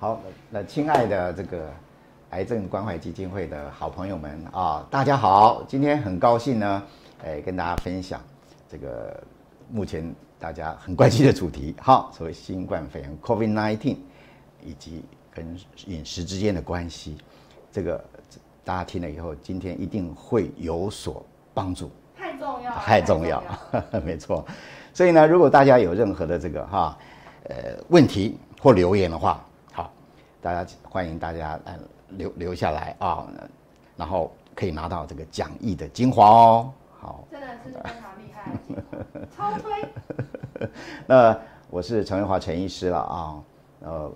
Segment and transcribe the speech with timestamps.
[0.00, 1.68] 好，那亲爱的这个
[2.30, 5.64] 癌症关怀基金会的好朋友们啊，大家好！
[5.66, 6.82] 今天很高兴呢，
[7.24, 8.20] 哎，跟大家分享
[8.68, 9.20] 这个
[9.68, 13.96] 目前大家很关心的主题，好，所谓新冠肺炎 （COVID-19）
[14.64, 17.18] 以及跟饮食之间的关系，
[17.72, 18.00] 这个
[18.62, 21.90] 大家听了以后，今天一定会有所帮助。
[22.16, 23.42] 太重要，太重要，
[24.06, 24.46] 没错。
[24.94, 26.96] 所以呢，如果大家有任何的这个哈
[27.48, 27.56] 呃
[27.88, 29.44] 问题或留言的话，
[30.40, 31.74] 大家欢迎大家呃
[32.10, 33.26] 留留下来啊，
[33.96, 36.72] 然后可以拿到这个讲义的精华哦。
[37.00, 38.52] 好，真的是非常厉害，
[39.36, 40.68] 超推。
[41.06, 41.38] 那
[41.70, 43.42] 我是陈瑞华陈医师了啊，
[43.80, 44.12] 呃，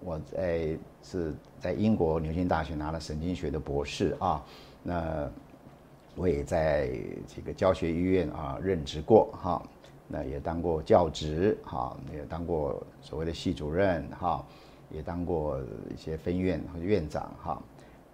[0.00, 4.42] 我在是在英国牛津大学拿了神经学的博士啊，
[4.82, 5.30] 那
[6.14, 6.90] 我也在
[7.26, 9.62] 这个教学医院啊任职过哈，
[10.08, 14.44] 那也当过教职哈，也当过所谓的系主任哈。
[14.90, 15.60] 也当过
[15.92, 17.62] 一些分院或者院长哈，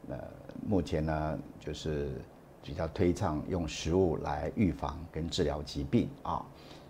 [0.08, 0.16] 那
[0.66, 2.10] 目前呢就是
[2.62, 6.44] 比较推倡用食物来预防跟治疗疾病啊，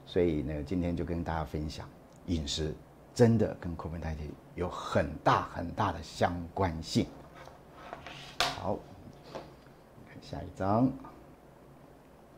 [0.06, 1.89] 所以呢今天就跟大家分享
[2.27, 2.73] 饮食
[3.12, 4.17] 真的跟 COVID-19
[4.55, 7.06] 有很大很大的相关性。
[8.39, 8.78] 好，
[10.09, 10.91] 看下一张。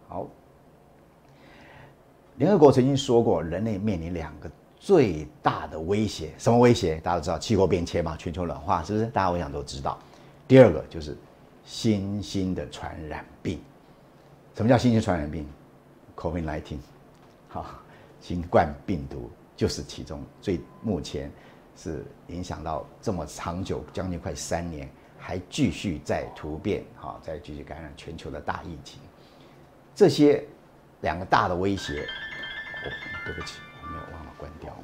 [0.09, 0.27] 好，
[2.37, 4.51] 联合国曾经说过，人类面临两个。
[4.85, 7.01] 最大的威胁什么威胁？
[7.01, 9.07] 大家都知道气候变迁嘛，全球暖化是不是？
[9.07, 9.99] 大家我想都知道。
[10.47, 11.17] 第二个就是
[11.65, 13.59] 新兴的传染病。
[14.55, 15.49] 什么叫新兴传染病
[16.15, 16.77] ？COVID-19，
[17.49, 17.65] 好，
[18.21, 21.33] 新冠病毒就是其中最目前
[21.75, 24.87] 是影响到这么长久，将近快三年，
[25.19, 29.01] 还继续在突变，好，在继续感染全球的大疫情。
[29.95, 30.45] 这些
[31.01, 32.87] 两个大的威胁，哦，
[33.25, 33.55] 对不起。
[34.45, 34.75] 关掉。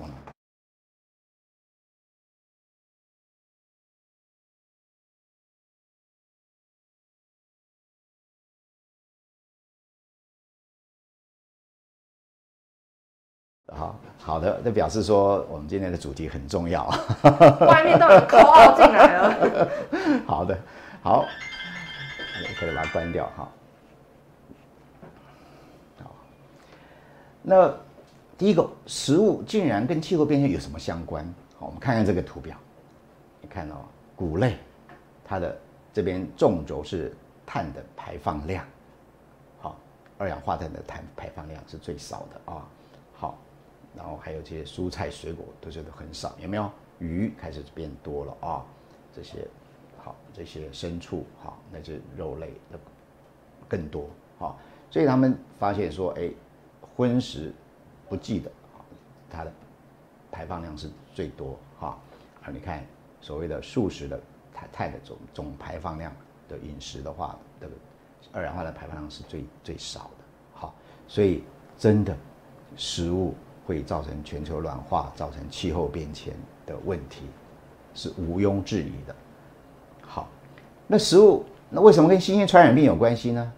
[13.72, 16.86] 好好的，这表示说我们今天的主题很重要。
[17.68, 19.68] 外面都有口号进来了。
[20.26, 20.58] 好的，
[21.02, 21.26] 好，
[22.58, 23.48] 可以把它关掉哈。
[26.02, 26.16] 好，
[27.42, 27.89] 那。
[28.40, 31.22] 第一个，食物竟然跟气候变迁有什么相关？
[31.58, 32.56] 好，我们看看这个图表，
[33.42, 33.86] 你看到
[34.16, 34.56] 谷类，
[35.22, 35.60] 它的
[35.92, 37.14] 这边纵轴是
[37.44, 38.64] 碳的排放量，
[39.58, 39.76] 好，
[40.16, 42.66] 二氧化碳的碳排放量是最少的啊。
[43.12, 43.38] 好，
[43.94, 46.70] 然后还有这些蔬菜水果都是都很少，有没有？
[46.98, 48.64] 鱼开始变多了啊，
[49.14, 49.46] 这些
[49.98, 52.80] 好，这些牲畜好，那是肉类的
[53.68, 54.08] 更多
[54.38, 54.58] 好。
[54.90, 56.30] 所以他们发现说，哎，
[56.96, 57.52] 荤食。
[58.10, 58.50] 不记得，
[59.30, 59.52] 它的
[60.32, 61.96] 排放量是最多哈。
[62.42, 62.84] 而你看
[63.20, 64.20] 所谓的素食的
[64.52, 66.12] 碳碳的总总排放量
[66.48, 67.68] 的饮食的话，的
[68.32, 70.24] 二氧化碳排放量是最最少的。
[70.54, 70.74] 好，
[71.06, 71.44] 所以
[71.78, 72.16] 真的
[72.76, 73.32] 食物
[73.64, 76.34] 会造成全球暖化、造成气候变迁
[76.66, 77.22] 的问题，
[77.94, 79.14] 是毋庸置疑的。
[80.02, 80.28] 好，
[80.88, 83.52] 那食物那为什么跟新型传染病有关系呢？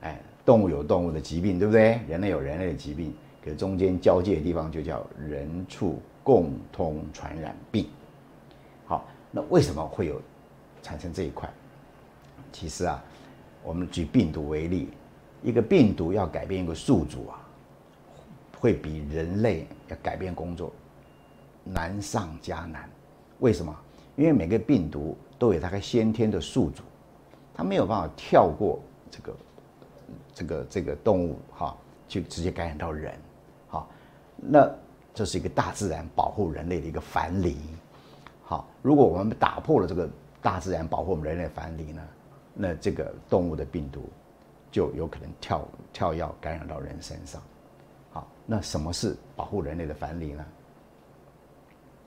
[0.00, 2.00] 哎，动物有动物的疾病，对不对？
[2.08, 3.14] 人类有人类的疾病。
[3.44, 7.86] 可中间交界的地方就叫人畜共通传染病。
[8.86, 10.18] 好，那为什么会有
[10.82, 11.46] 产生这一块？
[12.50, 13.04] 其实啊，
[13.62, 14.88] 我们举病毒为例，
[15.42, 17.38] 一个病毒要改变一个宿主啊，
[18.58, 20.72] 会比人类要改变工作
[21.62, 22.88] 难上加难。
[23.40, 23.76] 为什么？
[24.16, 26.82] 因为每个病毒都有它个先天的宿主，
[27.52, 29.36] 它没有办法跳过这个
[30.32, 31.76] 这个这个动物哈，
[32.08, 33.12] 就直接感染到人。
[34.46, 34.70] 那
[35.14, 37.56] 这是一个大自然保护人类的一个藩篱，
[38.42, 40.08] 好，如果我们打破了这个
[40.42, 42.02] 大自然保护我们人类藩篱呢，
[42.52, 44.08] 那这个动物的病毒
[44.70, 47.40] 就有可能跳跳药感染到人身上，
[48.12, 50.44] 好，那什么是保护人类的藩篱呢？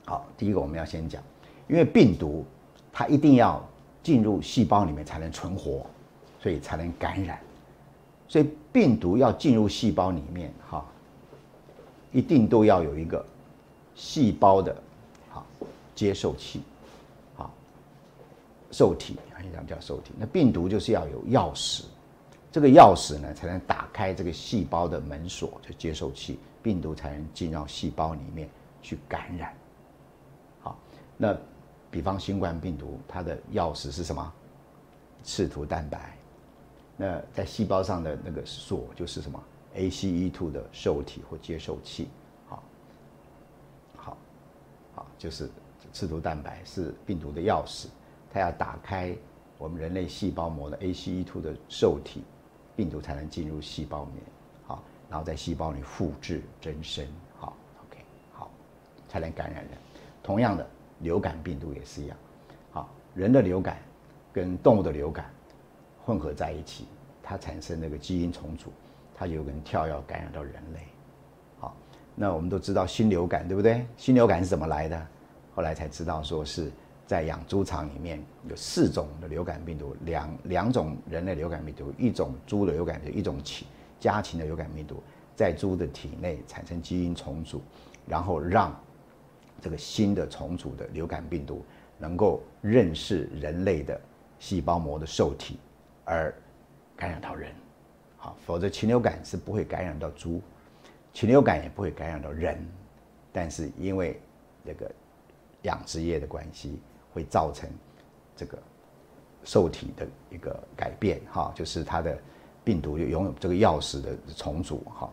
[0.06, 1.22] 好，第一个我们要先讲，
[1.66, 2.44] 因为病毒
[2.92, 3.66] 它一定要
[4.02, 5.84] 进入细胞里面才能存活，
[6.38, 7.40] 所以才能感染，
[8.28, 10.84] 所以病毒要进入细胞里面，哈。
[12.12, 13.24] 一定都要有一个
[13.94, 14.74] 细胞的，
[15.28, 15.44] 好
[15.94, 16.62] 接受器，
[17.36, 17.50] 好
[18.70, 20.12] 受体，一样叫受体。
[20.18, 21.84] 那病毒就是要有钥匙，
[22.50, 28.48] 这个钥匙呢才能打开这个细胞的门锁，就接受器，病毒才能进到细胞里面
[28.82, 29.52] 去感染。
[30.60, 30.78] 好，
[31.16, 31.36] 那
[31.90, 34.32] 比方新冠病毒，它的钥匙是什么？
[35.24, 36.16] 刺突蛋白。
[36.96, 39.42] 那在细胞上的那个锁就是什么
[39.76, 42.08] ？ACE2 的受体或接受器，
[42.46, 42.62] 好，
[43.96, 44.16] 好，
[44.94, 45.48] 好，就是
[45.92, 47.86] 刺突蛋白是病毒的钥匙，
[48.32, 49.16] 它要打开
[49.56, 52.22] 我们人类细胞膜的 ACE2 的受体，
[52.74, 54.22] 病毒才能进入细胞里面，
[54.66, 57.06] 好，然后在细胞里复制增生，
[57.38, 57.56] 好
[57.86, 57.98] ，OK，
[58.32, 58.50] 好，
[59.08, 59.72] 才能感染人。
[60.22, 60.68] 同样的，
[61.00, 62.16] 流感病毒也是一样，
[62.70, 63.78] 好，人的流感
[64.32, 65.30] 跟动物的流感
[66.04, 66.86] 混合在一起，
[67.22, 68.70] 它产生那个基因重组，
[69.18, 70.80] 它有可能跳跃感染到人类。
[71.58, 71.74] 好，
[72.14, 73.84] 那我们都知道新流感对不对？
[73.96, 75.06] 新流感是怎么来的？
[75.54, 76.70] 后来才知道说是
[77.04, 83.66] 在养猪场里面有四种的流感病毒，两两种人类流感病毒，一种猪的流感病毒，一种禽
[83.98, 85.02] 家禽的流感病毒，
[85.34, 87.60] 在猪的体内产生基因重组，
[88.06, 88.72] 然后让
[89.60, 91.64] 这个新的重组的流感病毒
[91.98, 94.00] 能够认识人类的
[94.38, 95.58] 细胞膜的受体，
[96.04, 96.32] 而
[96.96, 97.52] 感染到人。
[98.18, 100.42] 好，否则禽流感是不会感染到猪。
[101.14, 102.58] 禽流感也不会感染到人，
[103.32, 104.20] 但是因为
[104.64, 104.90] 这个
[105.62, 106.78] 养殖业的关系，
[107.12, 107.68] 会造成
[108.36, 108.58] 这个
[109.42, 112.16] 受体的一个改变，哈，就是它的
[112.62, 115.10] 病毒就拥有这个钥匙的重组，哈，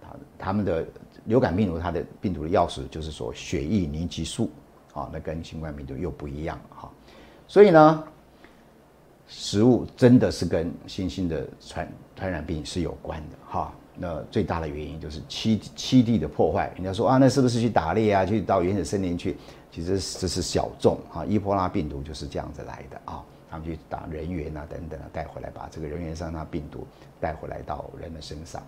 [0.00, 0.08] 它
[0.38, 0.86] 它们的
[1.24, 4.50] 流感病毒它的病毒的钥匙就是说血液凝集素，
[4.92, 6.92] 啊，那跟新冠病毒又不一样，哈，
[7.48, 8.04] 所以呢，
[9.28, 13.72] 食物真的是跟新兴的传传染病是有关的，哈。
[14.00, 16.72] 那最大的原因就是栖栖地的破坏。
[16.76, 18.24] 人家说啊，那是不是去打猎啊？
[18.24, 19.36] 去到原始森林去？
[19.70, 21.24] 其实这是小众哈。
[21.26, 23.22] 伊波拉病毒就是这样子来的啊。
[23.50, 26.86] 他们去打人猿啊等等啊，带回来把这个人猿上那病毒
[27.20, 28.62] 带回来到人的身上。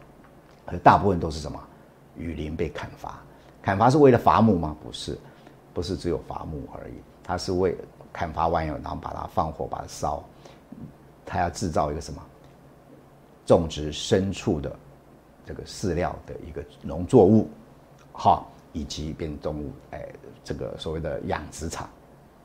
[0.67, 1.59] 而大部分都是什么？
[2.17, 3.23] 雨林被砍伐，
[3.63, 4.77] 砍伐是为了伐木吗？
[4.83, 5.17] 不是，
[5.73, 6.95] 不是只有伐木而已。
[7.23, 7.77] 它是为
[8.13, 10.25] 砍伐完以后，然后把它放火把它烧。
[11.25, 12.21] 它要制造一个什么？
[13.47, 14.75] 种植牲畜的。
[15.43, 17.49] 这个饲料的一个农作物，
[18.13, 20.07] 好，以及变动物，哎，
[20.45, 21.91] 这个所谓的养殖场，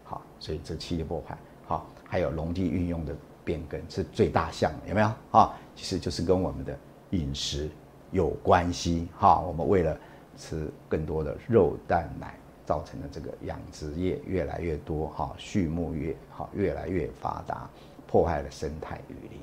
[0.03, 1.37] 好，所以这七的破坏，
[1.67, 5.11] 好，还有农地运用的变更是最大项，有没有？
[5.31, 6.75] 啊，其实就是跟我们的
[7.11, 7.69] 饮食
[8.09, 9.95] 有关系，哈，我们为了
[10.35, 17.69] 吃更多的肉蛋奶，造成的这个养殖业越来越多，哈，畜牧业好越来越发达，
[18.15, 19.41] 破坏了生态雨林，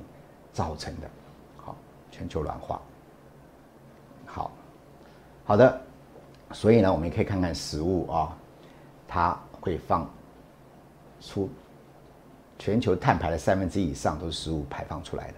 [0.51, 1.07] 造成的，
[1.57, 1.75] 好，
[2.09, 2.81] 全球暖化。
[4.25, 4.51] 好，
[5.45, 5.79] 好的，
[6.53, 8.35] 所以呢，我们也可以看看食物啊，
[9.07, 10.09] 它会放
[11.21, 11.47] 出
[12.57, 15.35] 全球碳排的三分之一以上都是食物排放出来的，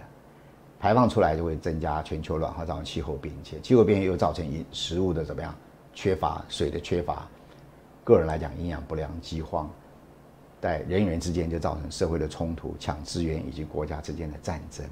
[0.80, 5.54] 排放出来就会增加全球暖化，造成气候变迁，气候变迁又造成食物的怎么样
[5.92, 7.28] 缺乏，水的缺乏，
[8.02, 9.70] 个人来讲营养不良、饥荒，
[10.66, 14.84] 在人与人之间就造成社会的冲突、抢资源以及国家之间的战争。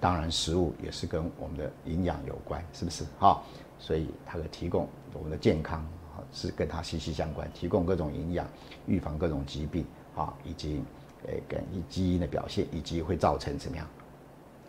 [0.00, 3.04] 当然，食物也是跟我们的营养有关，是不是？
[3.20, 3.40] 哈，
[3.78, 5.86] 所以它的提供我们的健康，
[6.32, 7.48] 是跟它息息相关。
[7.54, 8.48] 提供各种营养，
[8.88, 9.86] 预防各种疾病
[10.16, 10.82] 啊，以及
[11.28, 13.86] 诶，跟基因的表现，以及会造成怎么样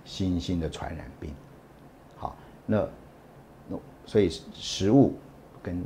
[0.05, 1.33] 新兴的传染病。
[2.15, 2.87] 好，那
[3.67, 3.75] 那
[4.05, 5.17] 所以食物
[5.63, 5.83] 跟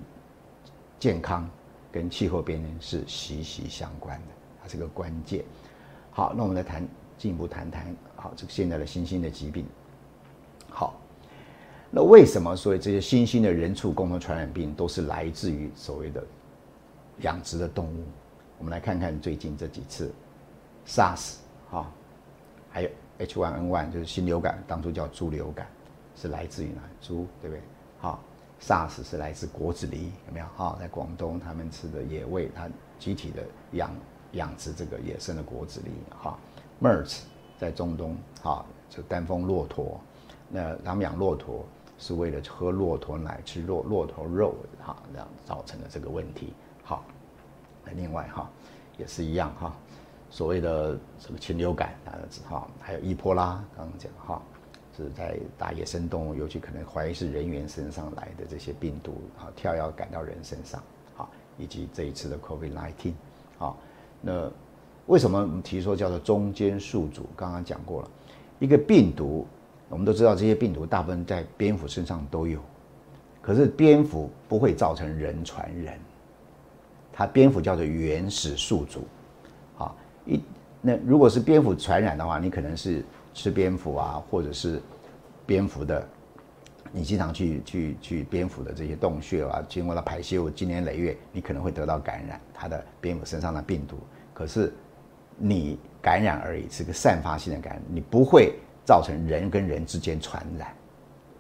[1.00, 1.50] 健康
[1.90, 4.28] 跟气候变迁是息息相关的，
[4.62, 5.44] 它是个关键。
[6.12, 6.88] 好，那我们来谈。
[7.18, 9.64] 进一步谈谈，好，这个现在的新兴的疾病，
[10.68, 11.00] 好，
[11.92, 16.24] 那为什么所以这些新兴的人畜共同传染病都是来自于所谓的
[17.20, 18.06] 养殖的动物？
[18.58, 20.12] 我们来看看最近这几次
[20.88, 21.36] SARS
[21.70, 21.92] 哈，
[22.72, 22.90] 还有
[23.20, 25.68] H1N1 就是新流感，当初叫猪流感，
[26.16, 26.82] 是来自于哪？
[27.00, 27.62] 猪对不对？
[28.00, 28.20] 好
[28.60, 30.46] ，SARS 是来自果子狸，有没有？
[30.58, 33.96] 哈，在广东他们吃的野味，它集体的养
[34.34, 36.38] 养殖这个野生的果子狸，哈。
[36.82, 37.20] MERS
[37.60, 40.02] 在中东，哈，就丹峰骆驼，
[40.50, 41.64] 那他们养骆驼
[42.00, 46.54] 是为了喝骆驼奶、吃骆骆驼肉，哈，这样造成的这个问题。
[46.84, 47.06] 好，
[47.86, 48.50] 那另外哈，
[48.98, 49.76] 也是一样哈，
[50.32, 52.18] 所谓的什么禽流感啊，
[52.50, 54.42] 哈，还有伊波拉，刚刚讲哈，
[54.98, 60.82] 是在打野生动物，尤其可能怀疑是人员身上来的这些病毒，啊，跳要赶到人身上，
[61.16, 63.14] 好，以及这一次的 COVID-19，
[63.60, 63.78] 好，
[64.22, 64.52] 那。
[65.08, 67.28] 为什么我们提说叫做中间宿主？
[67.36, 68.10] 刚刚讲过了，
[68.60, 69.46] 一个病毒，
[69.90, 72.60] 我们都知道这些病毒大部分在蝙蝠身上都有，
[73.42, 76.00] 可是蝙蝠不会造成人传人，
[77.12, 79.02] 它蝙蝠叫做原始宿主，
[79.78, 79.94] 啊，
[80.26, 80.40] 一
[80.80, 84.82] 那如果是蝙蝠传染的话，你可能是吃蝙蝠啊，或者是
[85.46, 86.08] 蝙蝠的，
[86.92, 93.98] 你经常去去去蝙蝠的这些洞穴啊，经过它排泄物，经年累月，你可能会得到感染它的蝙蝠身上的病毒，
[94.34, 94.74] 可是。
[95.44, 98.54] 你感染而已，是个散发性的感染，你不会
[98.86, 100.72] 造成人跟人之间传染，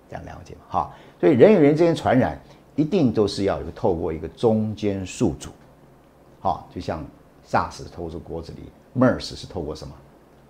[0.09, 0.61] 这样了解吗？
[0.69, 2.39] 哈，所以人与人之间传染
[2.75, 5.51] 一定都是要透过一个中间宿主，
[6.39, 7.05] 好，就像
[7.45, 9.93] SARS 透过锅子里，MERS 是透过什么？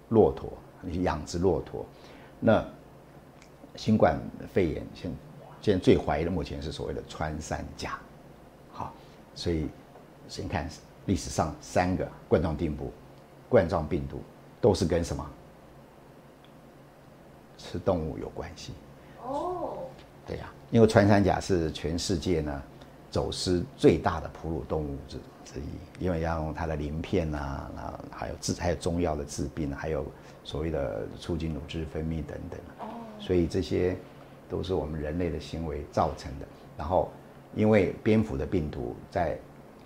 [0.10, 1.86] 骆驼，你养殖骆驼。
[2.39, 2.63] 那
[3.75, 4.20] 新冠
[4.54, 5.12] 肺炎现
[5.62, 7.98] 现在最怀疑的目前是所谓的穿山甲。
[8.72, 8.94] 好，
[9.36, 9.68] 所以
[10.28, 10.70] 先看
[11.06, 12.92] 历史上三个冠状病毒，
[13.50, 14.22] 冠状病毒
[14.60, 15.25] 都是跟什么
[17.58, 18.74] 吃动物有关系。
[19.24, 19.80] 哦，
[20.25, 22.63] 对呀，因为穿山甲是全世界呢
[23.10, 30.06] 走私最大的哺乳动物之之一，因为要用它的鳞片啊，那还有治还有中药的治病，还有
[30.44, 32.60] 所谓的促进乳汁分泌等等。
[33.22, 33.96] 哦，所以这些
[34.50, 36.46] 都是我们人类的行为造成的。
[36.78, 37.12] 然后，
[37.56, 39.38] 因为蝙蝠的病毒在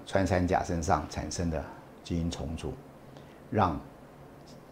[0.06, 1.64] 穿山甲身上产生的
[2.04, 2.74] 基因重组，
[3.52, 3.80] 让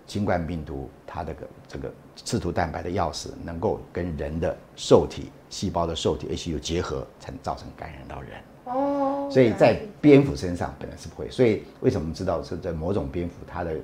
[0.08, 8.32] 新冠病毒它的个这个刺突蛋白的钥匙能够跟人的受体细胞的受体 HU 结合，才造成感染到人。
[8.66, 11.30] 哦，所以在蝙蝠身上本来是不会。
[11.30, 13.76] 所以为什么知道是在某种蝙蝠它的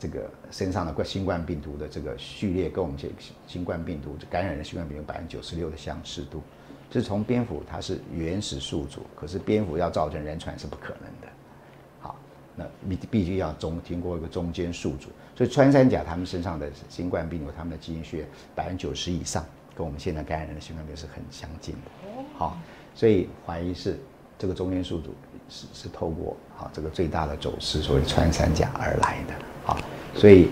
[0.00, 3.06] 这个身上的冠新冠病毒的这个序列跟我们这
[3.46, 6.42] 新冠病毒感染的新冠病毒百分之九十六的相似度？
[6.90, 11.28] 是从蝙蝠它是原始宿主，可是蝙蝠要造成人传是不可能的。
[12.00, 12.16] 好，
[12.56, 18.26] 那必必须要中经过一个中间宿主，所以穿山甲他们身上的新冠病毒，他们的基因序列
[18.56, 21.90] 百分之九十以上，跟我们现在感染人的新冠病毒是很相近的。
[22.36, 22.58] 好，
[22.94, 23.96] 所以怀疑是
[24.40, 25.14] 这个中间宿主
[25.50, 29.34] 是是透过啊这个最大的走私所谓穿山甲而来的。
[29.66, 29.76] 好，
[30.14, 30.48] 所以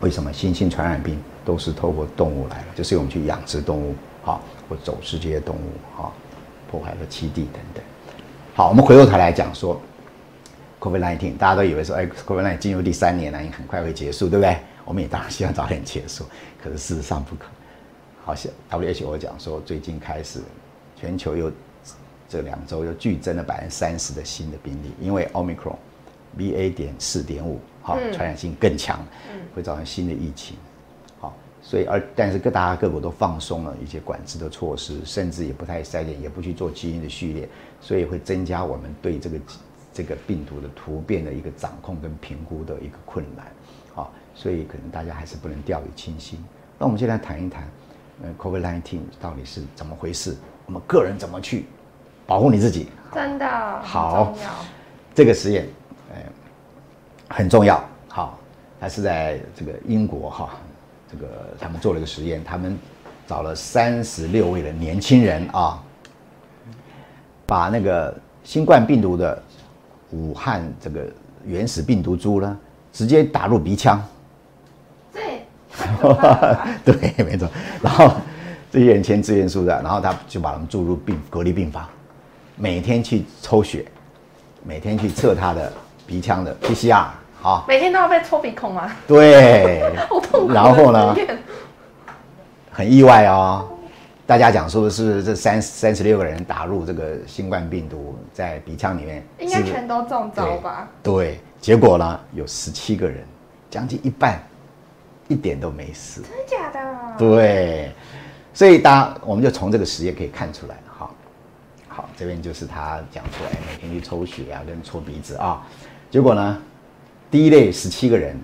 [0.00, 2.66] 为什么新型传染病都是透过动物来的？
[2.76, 3.96] 就是我们去养殖动物。
[4.22, 6.12] 好，或走失这些动物，啊，
[6.70, 7.82] 破坏了栖地等等。
[8.54, 9.80] 好，我们回过头来讲说
[10.78, 14.58] ，COVID-19，大家都以为说，哎，COVID-19 进入第三年了，很快会结束，对不对？
[14.84, 16.24] 我们也当然希望早点结束，
[16.62, 17.46] 可是事实上不可。
[18.22, 20.40] 好像 WHO 讲说，最近开始，
[20.94, 21.50] 全球又
[22.30, 25.74] 这两周又剧增了百分之三十的新的病例，因为 Omicron
[26.38, 26.72] BA.
[26.72, 29.04] 点四点五，哈，传染性更强，
[29.52, 30.56] 会造成新的疫情。
[31.18, 37.48] 好所以，而但是各大家各国都放松了一些管制的措施，甚至也不太筛检，也不去做基因的序列，
[37.80, 39.40] 所以会增加我们对这个
[39.92, 43.46] 这个病毒的突变的一个掌控跟评估的一个困难。
[43.92, 46.38] 好，所以可能大家还是不能掉以轻心。
[46.78, 47.68] 那我们现在谈一谈，
[48.22, 50.36] 呃，COVID-19 到底是怎么回事？
[50.64, 51.64] 我们个人怎么去
[52.30, 52.86] 保护你自己？
[53.12, 53.44] 真的
[53.82, 54.32] 好，
[55.12, 55.66] 这个实验，
[56.14, 56.24] 哎，
[57.28, 57.82] 很重要。
[58.06, 58.38] 好，
[58.78, 60.50] 它是在这个英国哈。
[61.10, 61.26] 这个
[61.58, 62.78] 他们做了一个实验，他们
[63.26, 65.82] 找了三十六位的年轻人啊，
[67.46, 69.42] 把那个新冠病毒的
[70.12, 71.04] 武汉这个
[71.44, 72.56] 原始病毒株呢，
[72.92, 74.00] 直接打入鼻腔。
[75.12, 75.44] 对，
[76.94, 77.48] 对，没错。
[77.82, 78.12] 然后
[78.70, 81.88] 这些人签志愿书的，然后他就把他们注入病隔离病房，
[82.60, 83.86] 每天去抽血，
[84.62, 85.72] 每天去测他的
[86.06, 87.06] 鼻腔的 PCR。
[87.40, 88.92] 好，每天都要被抽鼻孔吗？
[89.06, 90.52] 对， 好痛苦。
[90.52, 91.16] 然后呢？
[92.70, 93.66] 很意外哦，
[94.26, 100.86] 大家讲说是这三三十六个人打入这个新冠病毒在鼻腔里面，应该全都中招吧？
[101.02, 103.24] 对，结果呢有十七个人，
[103.70, 104.38] 将近一半
[105.28, 106.20] 一点都没事。
[106.20, 107.18] 真的假的？
[107.18, 107.90] 对，
[108.52, 110.74] 所以大家我们就从这个实验可以看出来
[112.20, 115.66] 这边就是他讲出来每天去抽血啊，跟搓鼻子啊，
[116.10, 116.58] 结果呢？
[117.30, 118.36] 第一类十七个人，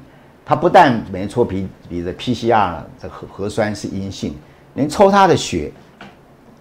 [0.46, 4.34] 他不但每天抽鼻鼻子 PCR 这核核酸是阴性，
[4.76, 5.70] 连抽他的血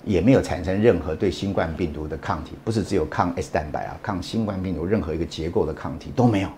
[0.04, 6.50] 也没有产生任何对新冠病毒的抗体，不是只有抗 S 蛋白啊，抗新冠病毒任何一个结构的抗体都没有，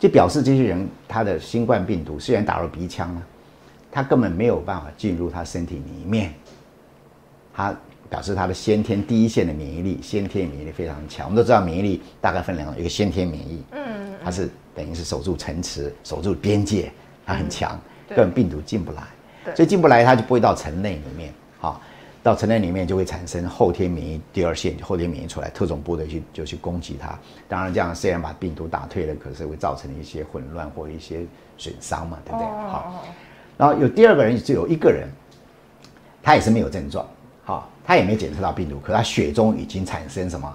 [0.00, 3.22] 就表示这些人他的新冠病毒虽然打入鼻腔了，
[3.92, 6.34] 他根本没有办法进入他身体里面，
[7.54, 7.72] 他
[8.12, 11.24] 表示他的先天第一线的免疫力，先天免疫力非常强。
[11.24, 14.50] 我们都知道免疫力大概分两种，一个先天免疫，嗯，它是。
[14.74, 16.90] 等于是守住城池，守住边界，
[17.26, 17.78] 它很强，
[18.08, 19.02] 根本病毒进不来，
[19.54, 21.30] 所以进不来，它就不会到城内里面。
[21.60, 21.78] 好，
[22.22, 27.18] 到城内里面就会产生后天免疫第二线，后天免疫出来，特种部队去就去攻击它。
[27.46, 31.20] 当然，这样虽然把病毒打退了，可是会造成一些混乱或一些
[31.58, 32.46] 损伤嘛，对不对？
[32.46, 33.04] 好，
[33.58, 35.06] 然后有第二个人，只有一个人，
[36.22, 37.06] 他也是没有症状，
[37.44, 40.50] 好，他也没检测到病毒，可他血中已经产生什么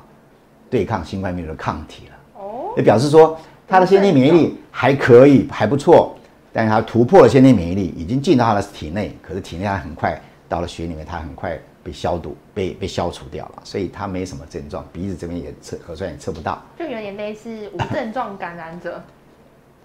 [0.69, 2.41] 对抗新冠病毒的抗体了。
[2.41, 3.37] 哦，也表示说。
[3.69, 6.15] 他的先天免疫力还可以，还不错，
[6.53, 10.17] 但是他突破了先天免疫力，已经进到他的体内，可是体内他很快
[10.47, 19.03] 到了血里面，他很快被消毒、被被消除掉了，所以他没什么症状，鼻子这边也测核酸也测不到，就有点类似无症状感染者。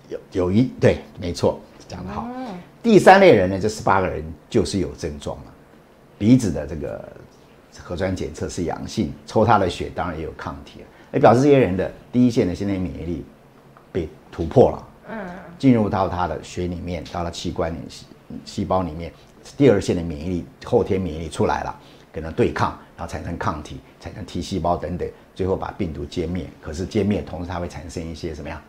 [0.08, 2.28] 有有一对，没错，讲得好。
[2.36, 2.46] 嗯
[2.84, 5.51] 第三类人呢，这十八个人就是有症状了，
[6.22, 7.04] 鼻子的这个
[7.82, 10.86] 核酸检测是阳性，抽他的血当然也有抗体了。
[11.12, 13.24] 也表示这些人的第一线的先天免疫力
[13.90, 15.18] 被突破了，嗯，
[15.58, 18.06] 进入到他的血里面，到了器官里细
[18.44, 19.12] 细胞里面，
[19.56, 21.76] 第二线的免疫力后天免疫力出来了，
[22.12, 26.46] 跟他对抗，然后产生抗体，产生 T 细胞等等，最后把病毒歼灭。
[26.60, 28.62] 可是歼灭同时它会产生一些什么样？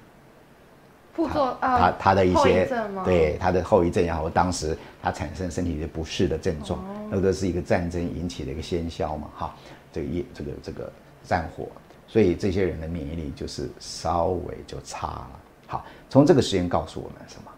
[1.14, 2.68] 副作他啊，他的一些
[3.06, 9.56] 对他的后遗症也好，当时他产生身体的不适的症状，哦那个都是一个战争引起的一个先兆嘛，哈，
[9.92, 10.92] 这个一这个这个
[11.24, 11.68] 战火，
[12.08, 15.40] 所以这些人的免疫力就是稍微就差了。
[15.68, 17.52] 好，从这个实验告诉我们什么？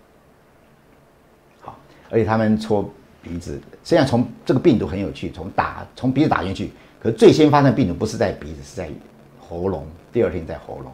[1.62, 2.89] 好，而且他们戳
[3.21, 8.89] 鼻子，实际上从这个病毒很有趣，从打从鼻子打进去，可是最先发生的病毒不是在鼻子，是在
[9.39, 10.91] 喉咙，第二天在喉咙，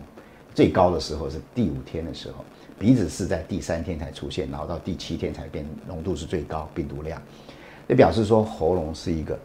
[0.53, 2.43] 最高的时候是第五天的时候，
[2.77, 7.21] 鼻子是在第三天才出现，然后到第七天才变浓度是最高病毒量，
[7.87, 9.37] 这表示说喉咙是一个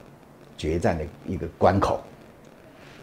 [0.56, 2.00] 决战的一个关口，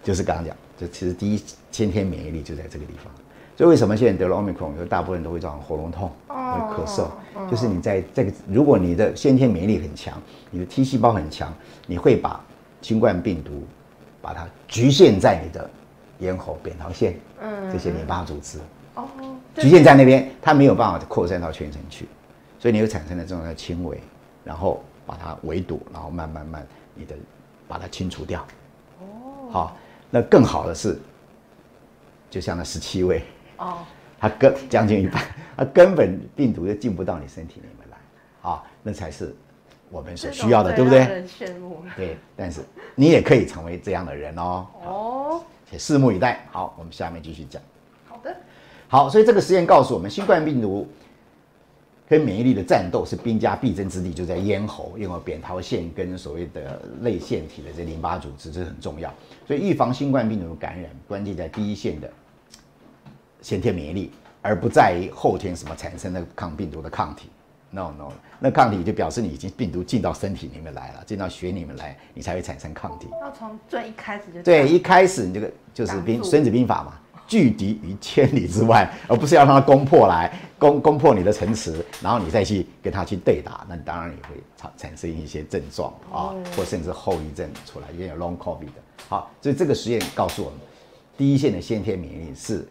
[0.03, 1.41] 就是刚刚讲，这其实第一
[1.71, 3.11] 先天免疫力就在这个地方。
[3.55, 7.07] 所以为什么现在得了 omicron，有大部分人都会造成喉咙痛、会咳嗽，
[7.51, 10.19] 就是你在这个，如果你的先天免疫力很强，
[10.49, 11.53] 你的 T 细胞很强，
[11.85, 12.43] 你会把
[12.81, 13.63] 新冠病毒
[14.23, 15.69] 把它局限在你的
[16.19, 18.59] 咽喉、扁桃腺，嗯这些淋巴组织，
[18.95, 19.07] 哦，
[19.55, 22.07] 局限在那边，它没有办法扩散到全身去，
[22.59, 23.99] 所以你会产生了这种叫轻微，
[24.43, 27.15] 然后把它围堵，然后慢慢慢你的
[27.67, 28.45] 把它清除掉。
[28.99, 29.05] 哦，
[29.51, 29.77] 好，
[30.09, 30.99] 那更好的是，
[32.29, 33.23] 就像那十七位，
[33.57, 33.79] 哦，
[34.19, 35.21] 它根将近一半，
[35.57, 39.35] 它根本病毒就进不到你身体里面来，啊，那才是
[39.89, 41.25] 我们所需要的，对不对？
[41.27, 41.83] 羡慕。
[41.95, 42.61] 对，但是
[42.95, 46.45] 你也可以成为这样的人哦，哦，且拭目以待。
[46.51, 47.61] 好，我们下面继续讲。
[48.07, 48.35] 好的，
[48.87, 50.87] 好，所以这个实验告诉我们，新冠病毒
[52.07, 59.13] 跟免疫力的战斗是兵家必争之地，就在咽喉，因为扁桃腺跟所谓的泪腺体的这淋巴组织，这很重要。
[59.47, 62.09] 所以预防新冠病毒感染，关键在第一线的
[63.41, 64.11] 先天免疫力，
[64.41, 67.29] 而不在于后天什么产生的抗病毒的抗体。
[67.73, 73.07] No No，那抗体就表示你已经病毒进到身体里面来了，进到血里面来，你才会产生抗体。
[73.19, 76.93] 要从最一开始就对，一开始你这个就是兵孙子兵法嘛，
[77.27, 88.73] 拒敌于千里之外，而不是要让他攻破来，攻攻破你的城池，然后你再去跟他去对打，那当然也会产产生一些症状啊，或甚至后遗症出来，也有 long covid 的。
[89.09, 90.59] 好，所以这个实验告诉我们，
[91.17, 92.67] 第一线的先天免疫力是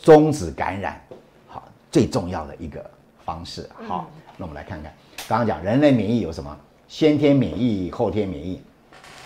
[0.00, 1.00] 终止感染，
[1.48, 2.88] 好最重要的一个
[3.24, 3.68] 方式。
[3.86, 4.92] 好，那我们来看看，
[5.28, 6.56] 刚刚讲人类免疫有什么？
[6.86, 8.60] 先天免疫、后天免疫。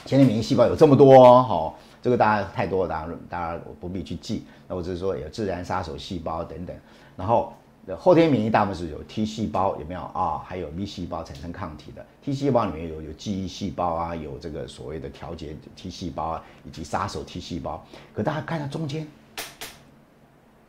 [0.07, 4.44] 先天免疫细胞有这么多哦，好、这个大家太多了，当然当然我不必去记。
[4.66, 6.75] 那我只是说有自然杀手细胞等等，
[7.16, 7.53] 然后
[7.87, 10.42] 呃后天免疫大部分是有 T 细胞有没有啊？
[10.47, 17.85] 还有 B 细胞产生抗体的 T 细胞里面有有记忆细胞啊，有这个所谓的调节 T 细胞啊，以及杀手 T 细胞。
[18.14, 19.07] 可大家看到中间，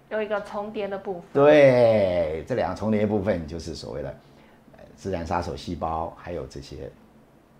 [0.10, 1.23] 有一个重叠的部分。
[1.34, 4.13] 对，这两个重叠部分就是所谓的呃
[5.00, 6.92] 自然杀手细胞，还有这些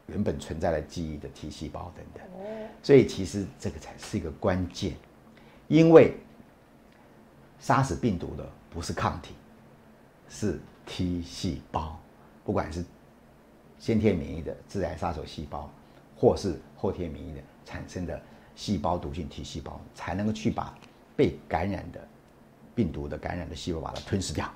[0.08, 2.22] 原本存在的记忆的 T 细胞等等。
[2.84, 4.94] 所以其实这个才是一个关键，
[5.70, 6.18] 因为
[7.58, 9.36] 杀死病毒的不是抗体，
[10.28, 11.98] 是 T 细胞，
[12.44, 12.84] 不管是
[13.80, 15.72] 先天免疫的自然杀手细胞，
[16.18, 18.22] 或是后天免疫的产生的
[18.54, 20.78] 细胞毒性 T 细胞，才能够去把
[21.16, 22.06] 被感染的
[22.76, 24.54] 病毒的感染的细胞把它吞噬掉。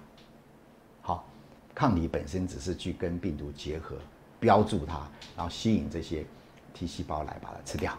[1.75, 3.97] 抗体本身只是去跟病毒结合，
[4.39, 6.25] 标注它，然后吸引这些
[6.73, 7.97] T 细胞来把它吃掉。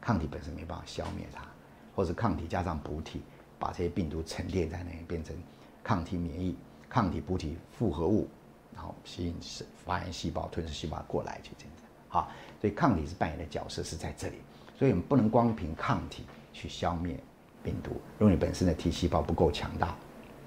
[0.00, 1.42] 抗体本身没办法消灭它，
[1.94, 3.22] 或者抗体加上补体，
[3.58, 5.34] 把这些病毒沉淀在那里，变成
[5.82, 6.56] 抗体免疫、
[6.88, 8.28] 抗体补体复合物，
[8.74, 11.82] 然后吸引是发炎细胞、吞噬细胞过来去这样子。
[12.08, 14.36] 好，所以抗体是扮演的角色是在这里，
[14.78, 17.18] 所以我们不能光凭抗体去消灭
[17.64, 19.96] 病毒，如果你本身的 T 细胞不够强大，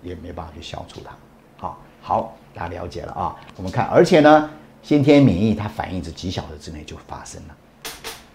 [0.02, 1.18] 也没办法去消除它。
[1.58, 3.36] 好，好，大家了解了啊。
[3.56, 4.50] 我们看，而且呢，
[4.82, 7.58] 先天免疫它反应是几小时之内就发生了，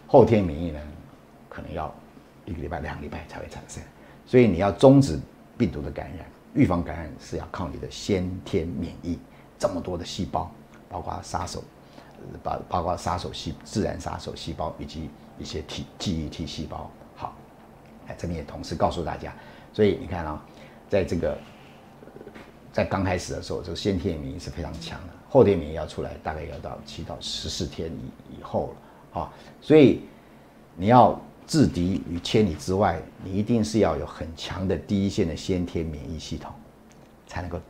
[0.06, 0.80] 后天免疫呢，
[1.48, 1.92] 可能要
[2.44, 3.82] 一个礼拜、两个礼拜才会产生。
[4.26, 5.18] 所以你要终止
[5.58, 9.18] 病毒的感染，预防感染是要靠你的先天免疫，
[9.58, 10.50] 这么多的细胞，
[10.88, 11.62] 包括杀手，
[12.42, 16.90] 包包括杀手细自然杀手细胞以及一些 T 记忆 T 细胞。
[17.16, 17.34] 好，
[18.06, 19.32] 哎，这边也同时告诉大家，
[19.72, 20.42] 所以你看啊、
[20.88, 21.36] 在这个
[22.74, 28.74] 在刚开始的时候，这个先天免疫是非常强的，后天免疫要出来大概要到七到十四天以以后
[29.14, 30.00] 了啊，所以
[30.74, 36.52] 你要制敌于千里之外，你一定是要有很强的第一线的先天免疫系统，
[37.28, 37.60] 才能够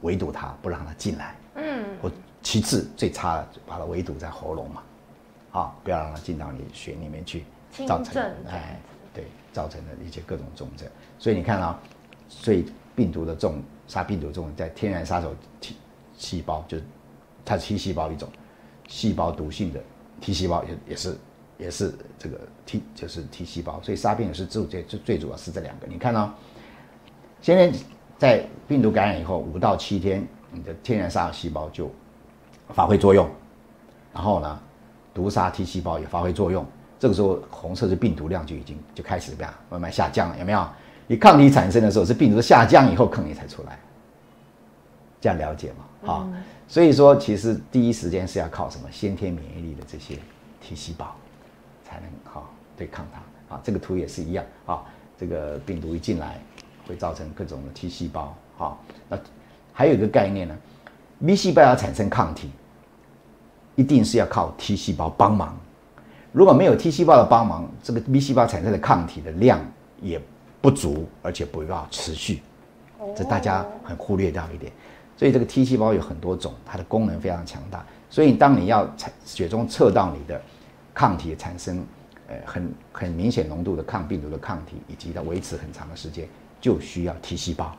[0.00, 1.36] 围堵它，不让它进来。
[1.56, 2.10] 嗯，或
[2.42, 4.82] 其次最差的，把它围堵在喉咙嘛，
[5.52, 7.44] 啊，不要让它进到你血里面去，
[7.86, 8.80] 造成哎，
[9.12, 10.88] 对，造成的一些各种重症。
[11.18, 11.78] 所以你看啊，
[12.26, 12.64] 所以
[12.96, 15.76] 病毒的这种杀病毒这种在天然杀手 T
[16.16, 16.84] 细胞，就是
[17.44, 18.28] 它是 T 细胞一种
[18.88, 19.80] 细胞毒性的
[20.20, 21.18] T 细胞，也也是
[21.58, 25.86] 也是这个 T 就是 T 细胞，所以杀病毒是最最最最主要是这两个。
[25.86, 26.34] 你看啊，
[27.42, 27.70] 现在
[28.18, 31.90] 在病毒感染以后五到七天，你的天然杀手细胞就
[32.70, 33.28] 发挥作用，
[34.12, 34.58] 然后呢，
[35.12, 36.66] 毒杀 T 细胞也发挥作用。
[36.98, 40.66] 这个时候红色的病毒量就已经就开始怎么样慢慢下降了，有没有？
[41.06, 43.78] 你抗体产生的时候是病毒下降以后抗体才出来，
[45.20, 45.84] 这样了解吗？
[46.02, 46.28] 好，
[46.68, 50.16] 所以说其实第一时间是要靠什么先天免疫力的这些
[50.60, 51.14] T 细胞
[51.84, 53.60] 才能好对抗它啊。
[53.64, 54.82] 这个图也是一样啊，
[55.18, 56.40] 这个病毒一进来
[56.86, 58.76] 会造成各种的 T 细胞啊。
[59.08, 59.18] 那
[59.72, 60.56] 还有一个概念呢
[61.24, 62.50] ，B 细胞要产生抗体，
[63.74, 65.56] 一定是要靠 T 细胞帮忙。
[66.32, 69.60] 如果没有 T 细胞的帮忙，这个 B 细胞产生的抗体的量
[70.00, 70.20] 也
[70.66, 72.42] 不足，而且不要持续，
[73.16, 74.72] 这大家很忽略掉一点。
[75.16, 77.86] 所以这个 T 细胞有很多种，它的功能非常强大。
[78.10, 80.42] 所以当你要测血中测到你的
[80.92, 81.86] 抗体产生，
[82.26, 86.28] 呃，很很明显浓度的抗病毒的抗体，以及它维持很长的时间，
[86.60, 87.72] 就需要 T 细胞。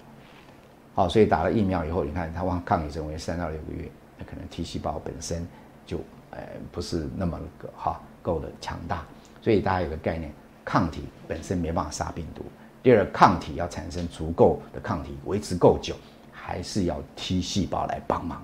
[0.95, 5.45] 好，所以打了疫苗以后，你看它往抗体成为三到六个月，那可能 T 细胞本身
[5.85, 5.97] 就
[6.31, 6.39] 呃
[6.71, 7.99] 不是那么个哈。
[8.21, 9.05] 够的强大，
[9.41, 10.31] 所以大家有个概念，
[10.63, 12.45] 抗体本身没办法杀病毒。
[12.87, 15.93] 第二，抗体要产生足够的抗体，维持够久，
[16.31, 18.41] 还是要 T 细胞来帮忙。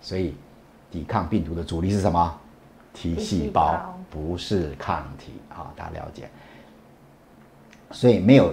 [0.00, 0.34] 所以，
[0.90, 2.40] 抵抗病毒的主力是什么
[2.92, 5.72] ？T 细胞，不是抗体啊！
[5.76, 6.28] 大家了解。
[7.92, 8.52] 所以没有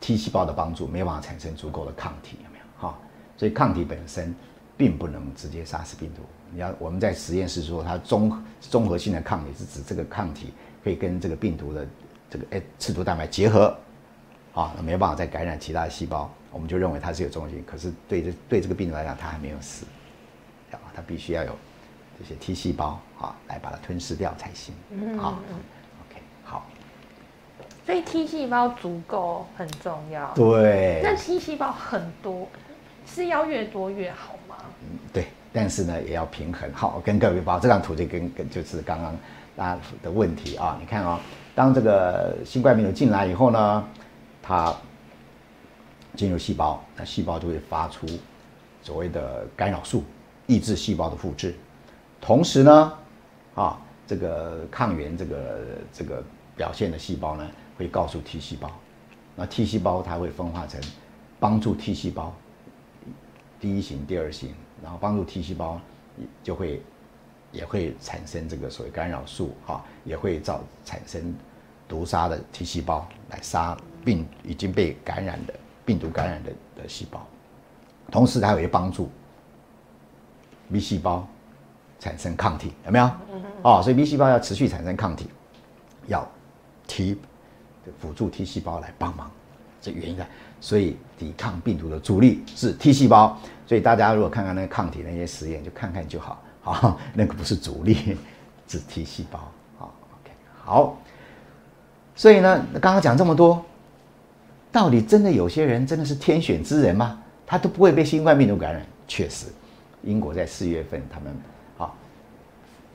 [0.00, 2.64] T 细胞的帮助，没有办法产生足够的抗体，有没有？
[2.88, 2.98] 哈，
[3.36, 4.34] 所以抗体本身
[4.76, 6.22] 并不能直接杀死病毒。
[6.50, 11.86] 你要我们在实验室说，它综综合性的抗体是指这个抗体可以跟这个病毒的
[12.28, 13.72] 这个诶刺突蛋白结合，
[14.58, 17.62] 啊，没有办法再感染其他的细胞，我们就认为它是有综合性。
[17.64, 19.86] 可是对这对这个病毒来讲，它还没有死，
[20.72, 21.52] 啊，它必须要有
[22.18, 24.74] 这些 T 细胞啊来把它吞噬掉才行。
[25.16, 25.38] 啊
[26.10, 26.66] ，OK，好。
[27.86, 30.32] 所以 T 细胞足够很重要。
[30.34, 31.02] 对。
[31.04, 32.48] 那 T 细胞很多，
[33.06, 34.56] 是要越多越好吗？
[34.82, 35.28] 嗯，对。
[35.52, 36.68] 但是呢，也要平衡。
[36.74, 39.16] 好，我跟各位报这张图就跟跟就是刚刚
[39.56, 40.76] 大家的问题啊。
[40.80, 41.20] 你看啊，
[41.54, 43.88] 当这个新冠病毒进来以后呢，
[44.48, 44.74] 它
[46.16, 48.06] 进入细胞，那细胞就会发出
[48.82, 50.02] 所谓的干扰素，
[50.46, 51.54] 抑制细胞的复制。
[52.18, 52.92] 同时呢，
[53.54, 55.60] 啊，这个抗原这个
[55.92, 56.24] 这个
[56.56, 58.70] 表现的细胞呢，会告诉 T 细胞，
[59.36, 60.80] 那 T 细胞它会分化成
[61.38, 62.34] 帮助 T 细胞
[63.60, 64.54] 第一型、第二型。
[64.80, 65.80] 然后帮助 T 细胞，
[66.40, 66.80] 就会
[67.50, 71.34] 也会产生这个所谓干扰素，哈，也会造产生
[71.88, 73.76] 毒杀的 T 细胞来杀
[74.08, 75.52] 病已经被感染的
[75.84, 77.26] 病毒感染的的细胞，
[78.10, 79.10] 同时它也会帮助
[80.72, 81.28] B 细胞
[82.00, 83.10] 产生抗体，有没有？
[83.60, 85.28] 哦，所以 B 细胞要持续产生抗体，
[86.06, 86.26] 要
[86.86, 87.18] T
[87.98, 89.30] 辅助 T 细胞来帮忙，
[89.82, 90.26] 这原因在。
[90.58, 93.38] 所以抵抗病毒的主力是 T 细胞。
[93.66, 96.42] 所以大家如果看看那个抗体那些实验，就看看就好。
[96.62, 98.16] 好， 那个不是主力，
[98.66, 99.38] 是 T 细胞。
[99.76, 100.32] 好，OK，
[100.64, 100.96] 好。
[102.16, 103.64] 所以呢，刚刚讲这么多，
[104.70, 107.20] 到底真的有些人真的是天选之人吗？
[107.46, 108.84] 他都不会被新冠病毒感染？
[109.06, 109.46] 确实，
[110.02, 111.34] 英国在四月份，他们
[111.78, 111.90] 啊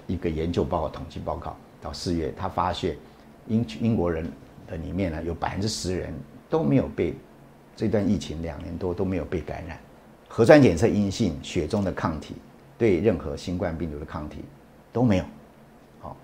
[0.05, 2.95] 一个研究报告统计报告到四月，他发现
[3.47, 4.31] 英英国人
[4.67, 6.13] 的里面呢，有百分之十人
[6.49, 7.15] 都没有被
[7.75, 9.77] 这段疫情两年多都没有被感染。
[10.27, 12.35] 核酸检测阴性，血中的抗体
[12.77, 14.45] 对任何新冠病毒的抗体
[14.91, 15.25] 都没有，
[15.99, 16.15] 好，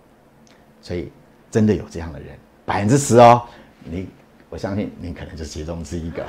[0.84, 1.12] 所以
[1.50, 3.42] 真的有这样的人，百分之十哦，
[3.84, 4.08] 你
[4.50, 6.26] 我相信你可能就是其中之一个，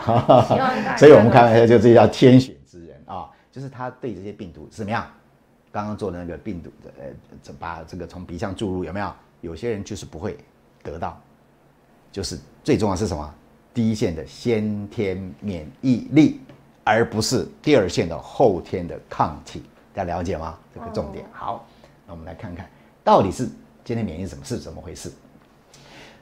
[0.99, 5.07] 所以我们开玩笑就这叫天选之人啊，就是他对这些病毒怎么样？
[5.73, 9.13] 刚刚做的那个病毒的呃，把这个从鼻腔注入有没有？
[9.41, 10.37] 有些人就是不会
[10.83, 11.21] 得到，
[12.13, 13.35] 就是最重要是什么？
[13.73, 16.41] 第一线的先天免疫力。
[16.83, 19.63] 而不是第二线的后天的抗体，
[19.95, 20.59] 大家了解吗？
[20.75, 21.25] 这个重点。
[21.31, 21.65] 好，
[22.07, 22.69] 那我们来看看，
[23.05, 23.47] 到底是
[23.85, 25.13] 今天免疫什么是怎么回事？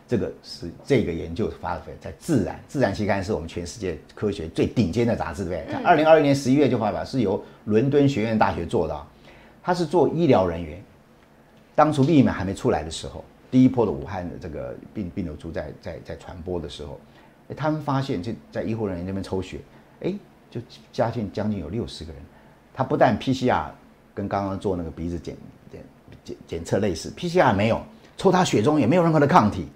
[0.08, 5.74] 这个是这个研究发表在《自然》，《自然》期刊是我们全世界科学最顶尖的杂志，对不对？
[5.74, 9.06] 在二零二一年十一月就发表，是由伦敦学院大学做的，
[9.62, 10.82] 他是做医疗人员。
[11.74, 16.98] 当初疫苗还没出来的时候，第一波的武汉的这个病病毒株在在在传播的时候，
[17.54, 19.58] 他们发现就在医护人员那边抽血，
[20.00, 20.14] 哎。
[20.50, 20.58] 就
[20.90, 22.22] 加进将近有六十个人，
[22.72, 23.66] 他不但 PCR
[24.14, 25.36] 跟刚刚做那个鼻子检
[25.70, 25.82] 检
[26.24, 27.82] 检检测类似，PCR 没有，
[28.16, 29.68] 抽他血中也没有任何的抗体，嗯，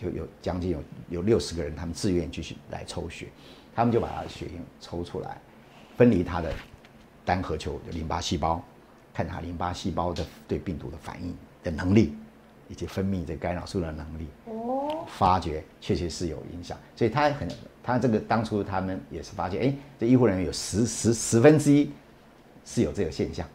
[0.00, 3.26] 就有将近有有六十个人，他们自愿继续来抽血，
[3.74, 5.36] 他们就把他的血液抽出来，
[5.98, 6.50] 分离他的
[7.22, 8.64] 单核球的淋巴细胞，
[9.12, 12.14] 看他淋巴细胞的对病毒的反应的能力，
[12.66, 14.26] 以及分泌这干扰素的能力。
[14.46, 17.46] 哦，发觉确实是有影响，所以他很
[17.82, 21.90] 他这个当初他们也是发现，哎，这医护人员有十十十分之一
[22.64, 23.46] 是有这个现象，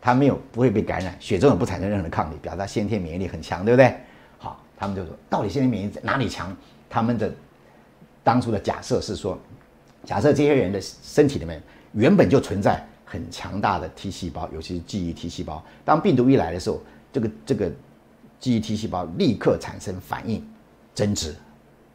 [0.00, 3.94] 他没有不会被感染，血中也不产生任何的抗体，表示他先天免疫力很强，对不对？
[4.80, 6.56] 他们就说，到底先天免疫哪里强？
[6.88, 7.30] 他们的
[8.24, 9.38] 当初的假设是说，
[10.04, 11.62] 假设这些人的身体里面
[11.92, 15.62] 原本就存在很强大的 T 细胞，尤其是记忆 T 细胞。
[15.84, 16.80] 当病毒一来的时候，
[17.12, 17.70] 这个这个
[18.38, 20.42] 记忆 T 细胞立刻产生反应，
[20.94, 21.34] 增殖、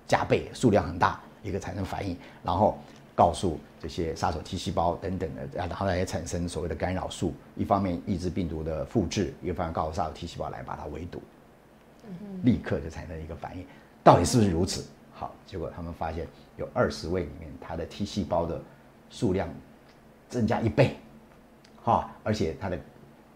[0.07, 2.77] 加倍，数量很大，一个产生反应，然后
[3.15, 11.19] 告诉这些杀手 T 细胞等等的，然后来产生所谓的干扰素，一方面抑制病毒的复制，一方面告诉杀手 T 细胞来把它围堵。
[12.43, 13.65] 立刻就产生一个反应，
[14.03, 14.85] 到底是不是如此？
[15.13, 18.61] 好，结果他们发现有二十位里面，它的 T 细胞的
[19.09, 19.47] 数量
[20.29, 20.97] 增加一倍，
[21.83, 22.77] 哈，而且它的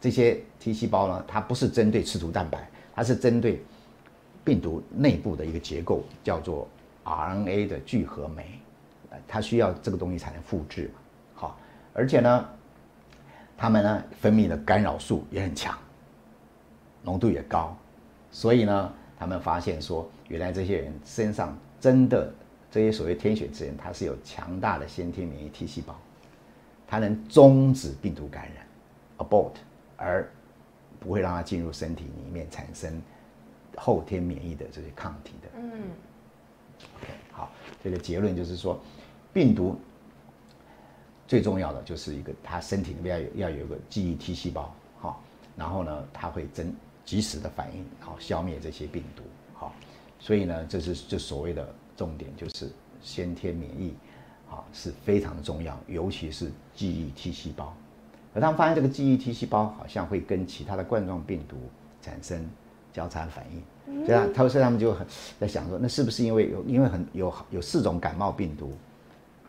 [0.01, 3.63] 这些 T 细胞呢，它不是针对刺突蛋白，它是针对
[4.43, 6.67] 病毒内部的一个结构，叫做
[7.05, 8.59] RNA 的聚合酶，
[9.27, 10.99] 它需要这个东西才能复制嘛，
[11.33, 11.59] 好，
[11.93, 12.49] 而且呢，
[13.57, 15.77] 它们呢分泌的干扰素也很强，
[17.03, 17.75] 浓度也高。
[18.31, 22.31] 所以呢，他们发现说，原来这些人身上真的
[22.69, 25.99] 这些所谓天选之人，他是有强大的先天免疫 T 细胞，
[26.87, 28.65] 它能终止病毒感染
[29.17, 29.53] ，abort，
[29.97, 30.29] 而
[30.99, 33.01] 不会让它进入身体里面产生
[33.75, 35.49] 后天免疫的这些抗体的。
[35.55, 35.81] 嗯。
[36.97, 37.51] OK，好，
[37.83, 38.79] 这个结论就是说，
[39.33, 39.75] 病毒
[41.27, 45.23] 最重要的就是一个，他身体里面要有要有个记忆 T 细胞，好，
[45.57, 46.71] 然后呢，它会增。
[47.09, 49.23] 及时的反应，好消灭这些病毒，
[49.55, 49.73] 好，
[50.19, 51.67] 所以呢，这是就所谓的
[51.97, 52.69] 重点，就是
[53.01, 53.95] 先天免疫，
[54.47, 57.75] 啊是非常重要，尤其是记忆 T 细胞。
[58.35, 61.57] 而他们发现这个记忆 T 细胞好像会跟其他的冠状病毒
[61.99, 62.47] 产生
[62.93, 65.07] 交叉反应，所以他他说他们就很
[65.39, 68.71] 在想说，那是不是因为有因为很有有四种感冒病毒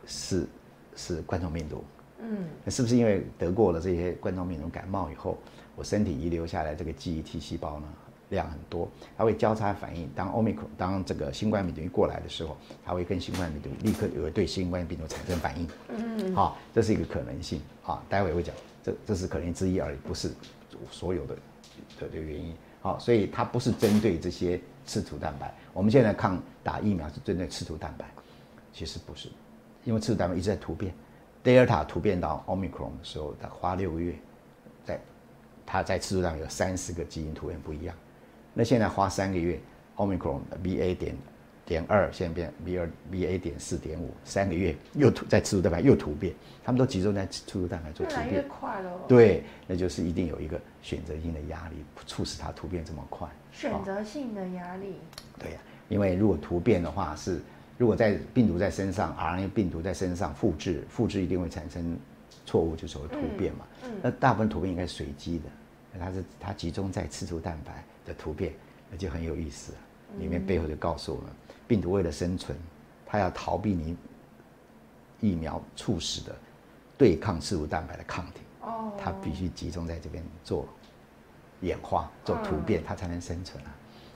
[0.06, 0.48] 是
[0.96, 1.84] 是冠状病毒，
[2.20, 5.36] 嗯，那是不是因为得过了这些冠状病毒感冒以后？
[5.80, 7.86] 我身体遗留下来这个记忆 T 细胞呢
[8.28, 10.10] 量很多，它会交叉反应。
[10.14, 15.66] 当奥密克当这个新冠病毒一过来的时候，它会跟新冠病毒立刻有对新冠病毒产生反应。
[15.88, 17.62] 嗯，好，这是一个可能性。
[17.80, 20.30] 好，待会会讲，这这是可能之一而已，不是
[20.90, 21.34] 所有的
[21.98, 22.54] 的的原因。
[22.82, 25.50] 好，所以它不是针对这些刺突蛋白。
[25.72, 28.04] 我们现在抗打疫苗是针对刺突蛋白，
[28.70, 29.30] 其实不是，
[29.84, 30.92] 因为刺突蛋白一直在突变。
[31.42, 34.14] 德尔塔突变到 Omicron 的时候，它花六个月。
[35.64, 37.94] 它在次数上有三十个基因突变不一样，
[38.54, 39.58] 那现在花三个月
[39.96, 41.16] ，omicron BA 点
[41.64, 48.90] 点二现在变 B 二 BA 点四点五，三个月又突在次数蛋白又突变，他们都集中在次数蛋白做突变，越快了。
[49.06, 53.28] 对，那就是一定有一个选择性的压力，促使它突变这么快。
[53.52, 54.96] 选择性的压力。
[55.38, 57.40] 对呀，因为如果突变的话是，
[57.78, 61.96] 如果在病毒在身上，RNA 病毒在身上复制，复制一定会产生
[62.50, 63.64] 错误，就所谓突变嘛。
[63.84, 63.90] 嗯。
[64.02, 65.44] 那大部分突变应该是随机的。
[65.98, 68.52] 它是它集中在刺突蛋白的突变，
[68.90, 69.72] 那就很有意思。
[70.18, 71.30] 里面背后就告诉我们，
[71.68, 72.58] 病毒为了生存，
[73.06, 73.96] 它要逃避你
[75.20, 76.34] 疫苗促使的
[76.98, 78.40] 对抗刺突蛋白的抗体。
[78.62, 78.92] 哦。
[78.98, 80.66] 它必须集中在这边做
[81.60, 83.70] 演化、做突变，它才能生存啊。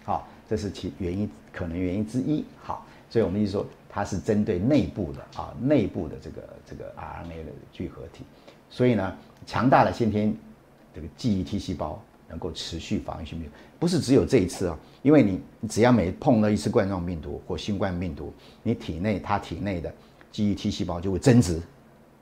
[0.04, 2.44] 好，这是其原因，可能原因之一。
[2.62, 8.24] 好，所以我们就说它是针对内部的啊，内部的这个这个 RNA 的聚合体。
[8.68, 10.34] 所以呢，强大的先天。
[10.96, 19.92] 这个记忆 T 细胞能够持续防御性病毒，不是只有这一次啊，因为你只要每碰到一次冠状病毒或新冠病毒，你体内它体内的
[20.30, 21.60] 记忆 T 细胞就会增值，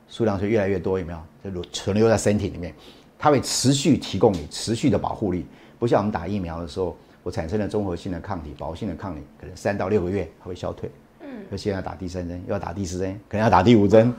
[0.09, 1.51] 数量就越来越多，有没有？
[1.51, 2.73] 就存留在身体里面，
[3.19, 5.45] 它会持续提供你持续的保护力，
[5.77, 10.89] 不像我们打疫苗的时候，我产生了综合性的抗体、保护性的抗体，可能三到六个月它会消退。
[11.53, 14.13] 嗯，那现在打第三针，又要打第四针，可能要打第五针。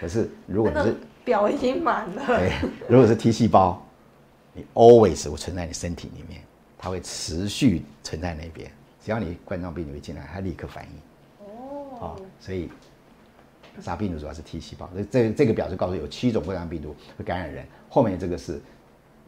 [0.00, 2.52] 可是如果你是表已经满了， 对，
[2.88, 3.82] 如果是 T 细胞。
[4.54, 6.40] 你 always 会存在你身体里面，
[6.76, 8.68] 它会持续存在那边。
[9.04, 11.46] 只要你冠状病毒一进来，它立刻反应。
[11.46, 12.68] 哦，好，所以
[13.80, 14.90] 杀病毒主要是 T 细胞。
[14.96, 17.64] 这这这个表就告诉有七种冠状病毒会感染人。
[17.88, 18.60] 后面这个是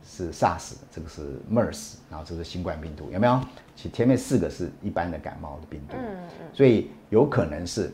[0.04, 3.40] 是 SARS，这个是 MERS，然后这是新冠病毒，有没有？
[3.76, 5.96] 其前面四个是一般的感冒的病毒。
[5.96, 6.46] 嗯嗯。
[6.52, 7.92] 所以有可能是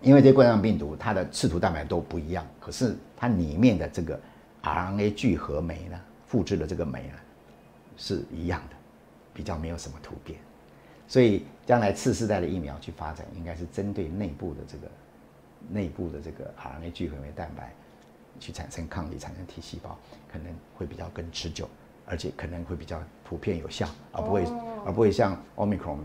[0.00, 4.18] 因为这冠状病毒它的刺突蛋白都不一样，可是它里面的这个
[4.62, 6.00] RNA 聚合酶呢？
[6.26, 7.14] 复制的这个酶呢，
[7.96, 8.76] 是一样的，
[9.32, 10.38] 比较没有什么突变，
[11.06, 14.88] 所以将来次世代的疫苗去发展，应该是针对内部的这个
[15.70, 17.72] 内部的这个 RNA 聚合酶蛋白
[18.38, 19.98] 去产生抗体，产生 T 细胞，
[20.30, 21.68] 可能会比较更持久，
[22.04, 24.44] 而且可能会比较普遍有效，而不会、
[24.84, 25.98] 而不会像 Omicron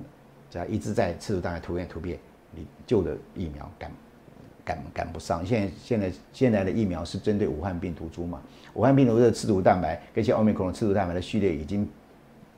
[0.50, 2.17] 只要一直在次世代突变突变，
[2.52, 3.91] 你旧的疫苗赶
[4.63, 5.46] 赶赶不上。
[5.46, 8.41] 现在现在现在的疫苗是针对武汉病毒株嘛，
[8.74, 11.89] 武汉病毒的刺突蛋白跟像 Omicron 刺突蛋白的序列已经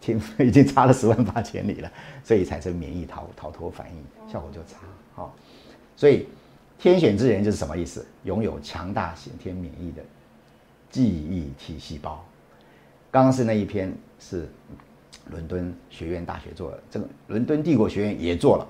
[0.01, 1.91] 天已经差了十万八千里了，
[2.23, 4.79] 所以产生免疫逃逃脱反应，效果就差。
[5.15, 5.33] 好、
[5.95, 6.27] 所以
[6.83, 8.05] 天选之人就是什么意思？
[8.23, 10.03] 拥有强大先天免疫的
[10.89, 12.21] 记忆体细胞。
[13.09, 14.49] 刚刚是那一篇是
[15.31, 18.67] 伦敦学院大学做的，这个伦敦帝国学院也做了。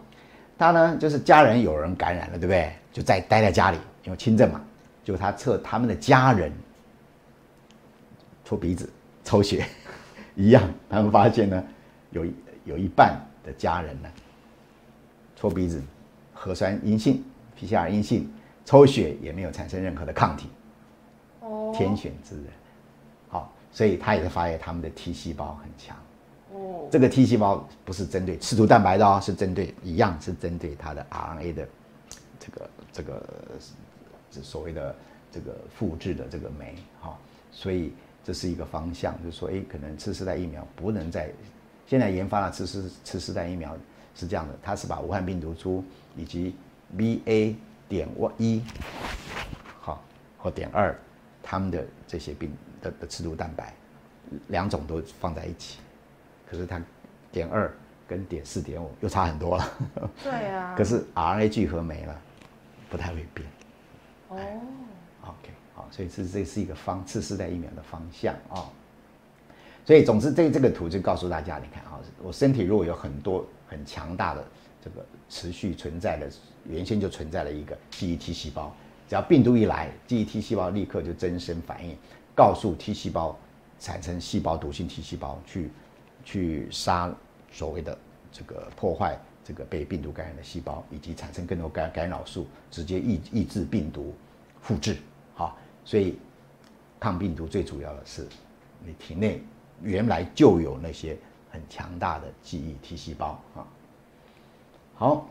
[0.59, 2.71] 他呢就是家人有人感染了，对不对？
[2.91, 4.61] 就在待在家里，因为轻症嘛，
[5.03, 6.53] 就他测他们的家人
[8.45, 8.87] 戳鼻子、
[9.23, 9.65] 抽血
[10.35, 11.63] 一样，他们发现呢，
[12.11, 14.09] 有一有一半的家人呢，
[15.35, 15.81] 戳鼻子
[16.31, 17.23] 核酸阴性
[17.59, 18.31] ，PCR 阴性，
[18.65, 20.49] 抽血也没有产生任何的抗体，
[21.41, 22.45] 哦天选之人。
[23.29, 25.97] 好，所以他也是发现他们的 T 细胞很强。
[26.53, 31.67] 哦，这个 T 细胞不是针对刺突蛋白的哦，是针对一样是针对它的 RNA 的
[32.39, 33.29] 这个这个
[34.29, 34.95] 这所谓的
[35.31, 37.17] 这个复制的这个酶哈、
[37.51, 37.91] 所以
[38.23, 41.31] 这是一个方向，就是说，哎，可能次世代疫苗不能再
[41.87, 43.75] 现在研发了次世次世代疫苗
[44.15, 45.83] 是这样的，它是把武汉病毒株
[46.15, 46.55] 以及
[46.97, 47.55] BA
[47.89, 48.63] 点一
[49.79, 50.03] 好
[50.37, 50.95] 或点二
[51.41, 52.51] 他们的这些病
[52.81, 53.73] 的的刺突蛋白
[54.47, 55.79] 两种都放在一起。
[56.49, 56.81] 可是它
[57.31, 57.71] 点二
[58.07, 59.71] 跟点四点五又差很多了。
[60.23, 60.75] 对啊。
[60.77, 62.21] 可是 RNA 聚合酶了，
[62.89, 63.47] 不太会变。
[64.29, 64.37] 哦
[65.23, 68.69] ，OK，好，所以这这是一个方次世代疫苗的方向啊、
[69.85, 74.43] 所以总之这这个图就告诉大家，你看啊、我身体如果有很多很强大的
[74.83, 76.29] 这个持续存在的，
[76.65, 78.73] 原先就存在了一个记忆 T 细胞，
[79.07, 81.95] 只要病毒一来，记忆 T 细胞立刻就增生反应，
[82.35, 83.37] 告诉 T 细胞
[83.79, 85.69] 产生细胞毒性 T 细胞去
[86.23, 87.13] 去杀
[87.51, 87.97] 所谓的
[88.31, 94.13] 这个破坏这个被病毒感染的细胞，以及产生更多干干扰素，直接抑抑制病毒
[94.61, 94.97] 复制。
[95.35, 96.17] 好，所以
[96.99, 98.25] 抗病毒最主要的是
[98.85, 99.41] 你体内
[99.81, 101.17] 原来就有那些
[101.51, 103.67] 很强大的记忆 T 细胞啊。
[104.95, 105.29] 好，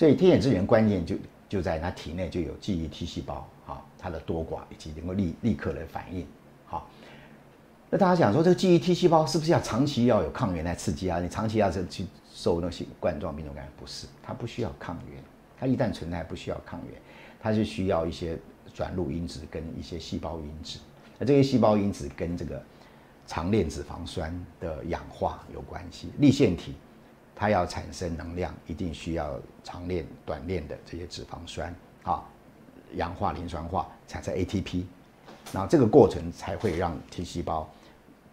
[0.00, 1.14] 所以天眼之源关键就
[1.46, 6.26] 就在它体内就有记忆 T 细胞啊，它的多寡以及能够立立刻的反应。
[6.64, 6.88] 好，
[7.90, 11.20] 那大家想说，这个记忆 T 细胞是不是要长期要有抗原来刺激啊？
[11.20, 15.22] 你长期要是去受那些冠状病毒感染，不是，它不需要抗原，
[15.58, 16.98] 它一旦存在不需要抗原，
[17.38, 18.38] 它是需要一些
[18.72, 20.78] 转录因子跟一些细胞因子。
[21.18, 22.62] 那这些细胞因子跟这个
[23.26, 26.08] 长链脂肪酸的氧化有关系。
[26.20, 26.74] 立腺体
[27.40, 32.22] 它要产生能量，一定需要长链、短链的这些脂肪酸啊，
[32.96, 34.84] 氧化磷酸化产生 ATP，
[35.50, 37.66] 然后这个过程才会让 T 细胞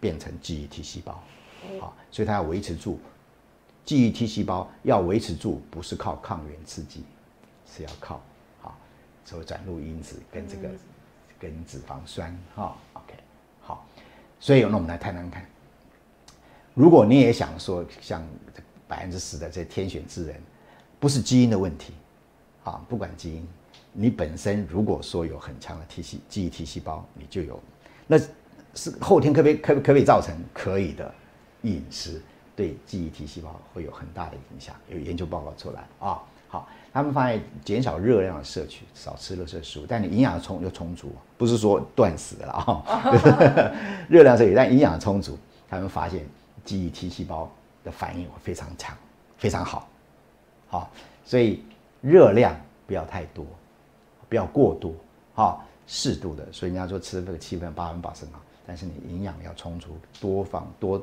[0.02, 1.13] 变成记忆 T 细胞，
[1.80, 3.00] 啊，所以它要维持住
[3.86, 7.06] 记忆 T 细胞要维持住，不是靠抗原刺激，
[7.65, 8.15] 是要靠
[8.62, 8.76] 啊，
[9.24, 10.70] 所谓转录因子跟这个、
[11.39, 13.13] 跟脂肪酸哈、OK
[13.62, 13.88] 好，
[14.38, 15.46] 所以那我们来谈谈看，
[16.74, 18.22] 如果你也想说像
[18.88, 20.36] 百分之十的这天选之人，
[21.00, 21.93] 不是基因的问题，
[22.63, 23.47] 啊，不管基因，
[23.91, 27.60] 你本身如果说有很强的 T 细记忆 T 细胞，你就有，
[28.08, 28.17] 那
[28.73, 30.36] 是后天可不可以可不可以造成？
[30.54, 31.13] 可以的，
[31.63, 32.21] 饮食
[32.56, 36.21] 对记忆 T 细胞会有很大的影响，有研究报告出来啊。
[36.50, 43.12] 好，他们发现减少热量的摄取，少吃垃圾食物，但你营养充又充足，不是说断食了啊，
[44.08, 46.26] 热量摄取，但营养充足，他们发现
[46.63, 47.52] 记忆 T 细胞
[47.88, 48.95] 的反应会非常强，
[49.38, 49.88] 非常好。
[50.67, 50.91] 好，
[51.23, 51.63] 所以
[52.02, 52.54] 热量
[52.86, 53.45] 不要太多，
[54.28, 54.93] 不要过多，
[55.34, 56.45] 哈，适度的。
[56.52, 61.02] 所以人家说吃这个七分八分饱是很好，但是你营养要充足，多放多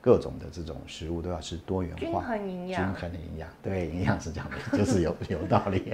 [0.00, 5.92] 各种的这种食物都要吃多元化，均衡营养均衡的营养，对，营养是这样的，就是有 有道理。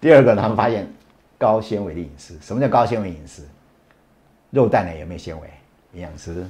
[0.00, 0.88] 第二个，他们发现
[1.36, 3.42] 高纤维的饮食，什么叫高纤维饮食？
[4.50, 5.50] 肉蛋呢有没有纤维？
[5.94, 6.46] 营养师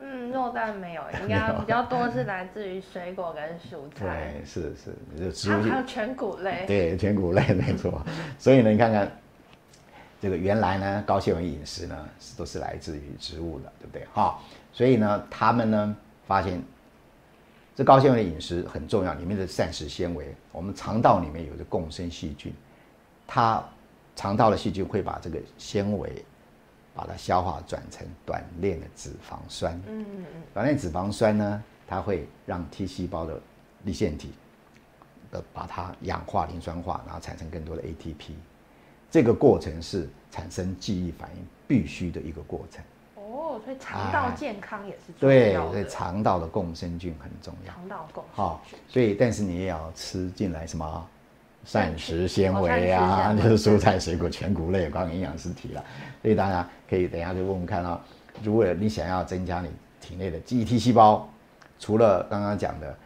[0.00, 6.64] 嗯，肉蛋没有， 应该比较多是来自于水果跟蔬菜，对，是是，就植物性还有全谷类。
[6.68, 8.02] 对，全谷类没错。
[8.38, 9.10] 所以呢，你看看
[10.20, 14.06] 这个原来呢，高纤维饮食呢是都是来自于植物的，对不对？
[14.12, 14.38] 哈，
[14.72, 16.60] 所以呢，他们呢发现
[17.74, 22.52] 这高纤维的饮食很重要，里面的膳食纤维，我们肠道里面有着共生细菌，
[23.26, 23.62] 它
[24.16, 26.24] 肠道的细菌会把这个纤维
[26.94, 29.74] 把它消化转成短链的脂肪酸。
[29.88, 33.40] 嗯嗯嗯短链脂肪酸呢，它会让 T 细胞的
[33.82, 34.32] 立腺体
[35.30, 38.32] 的把它氧化磷酸化，然后产生更多的 ATP。
[39.10, 42.82] 这个过程是产生记忆反应必须的一个过程。
[43.16, 45.72] 哦，所以肠道健康也是重，要的。
[45.72, 47.72] 所以肠道的共生菌很重要。
[47.72, 51.08] 肠道共好生菌，所以但是你也要吃进来什么
[51.64, 55.82] 膳食纤哦维啊， 就是蔬菜、水果、全谷类，刚刚营养师提了，
[56.22, 57.98] 所以大家可以等一下就问问看哦，
[58.42, 59.68] 如果你想要增加你
[60.00, 61.28] 体内的记忆 T 细胞，
[61.78, 62.96] 除了刚刚讲的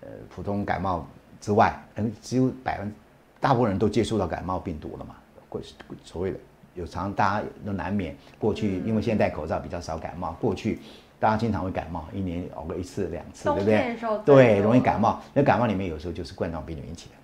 [0.00, 1.06] 呃普通感冒
[1.40, 2.92] 之外，嗯，几乎百分
[3.40, 5.16] 大部分人都接触到感冒病毒了嘛，
[5.48, 5.60] 过
[6.04, 6.38] 所谓的
[6.74, 10.78] 有常大家都难免过去，因为现在戴口罩比较少感冒，过去
[11.18, 13.96] 大家经常会感冒，一年熬个一次两次，对不对？
[14.24, 15.22] 对，容易感冒。
[15.34, 17.14] 那感冒里面有时候就是冠状病毒引起的。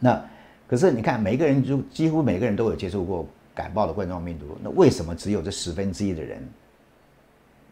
[0.00, 0.20] 那
[0.66, 3.24] 可是你看，每个人就几乎每个人都有接触过
[3.54, 6.42] 感冒的冠状病毒，那为什么只有这十分之一的人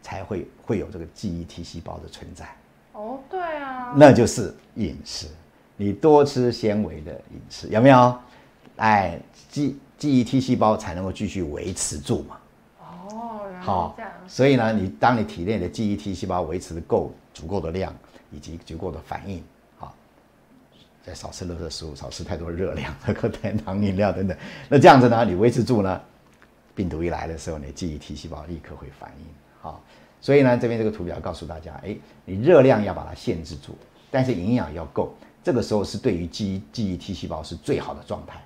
[0.01, 2.47] 才会会有这个记忆 T 细胞的存在？
[2.93, 5.27] 哦，对啊，那就是饮食，
[5.75, 8.17] 你多吃纤维的饮食，有没有？
[8.77, 9.19] 哎，
[9.49, 12.37] 记记忆 T 细胞才能够继续维持住嘛。
[12.79, 17.93] 哦，好所以呢，你当你体内的记忆 T 细胞维持够足够的量，
[18.31, 19.43] 以及足够的反应，好，
[21.09, 24.37] 再少吃垃圾食物，少吃太多热量， 喝甜糖饮料等等，
[24.69, 25.99] 那这样子呢，你维持住呢，
[26.75, 29.25] 病毒一来的时候，你的记忆体细胞立刻会反应，
[29.59, 29.83] 好，
[30.21, 33.75] 所以呢，这边这个图表告诉大家，哎，你热量要把它限制住，
[34.11, 35.11] 但是营养要够，
[35.43, 38.39] 这个时候是对于记忆记忆体细胞是最好的状态。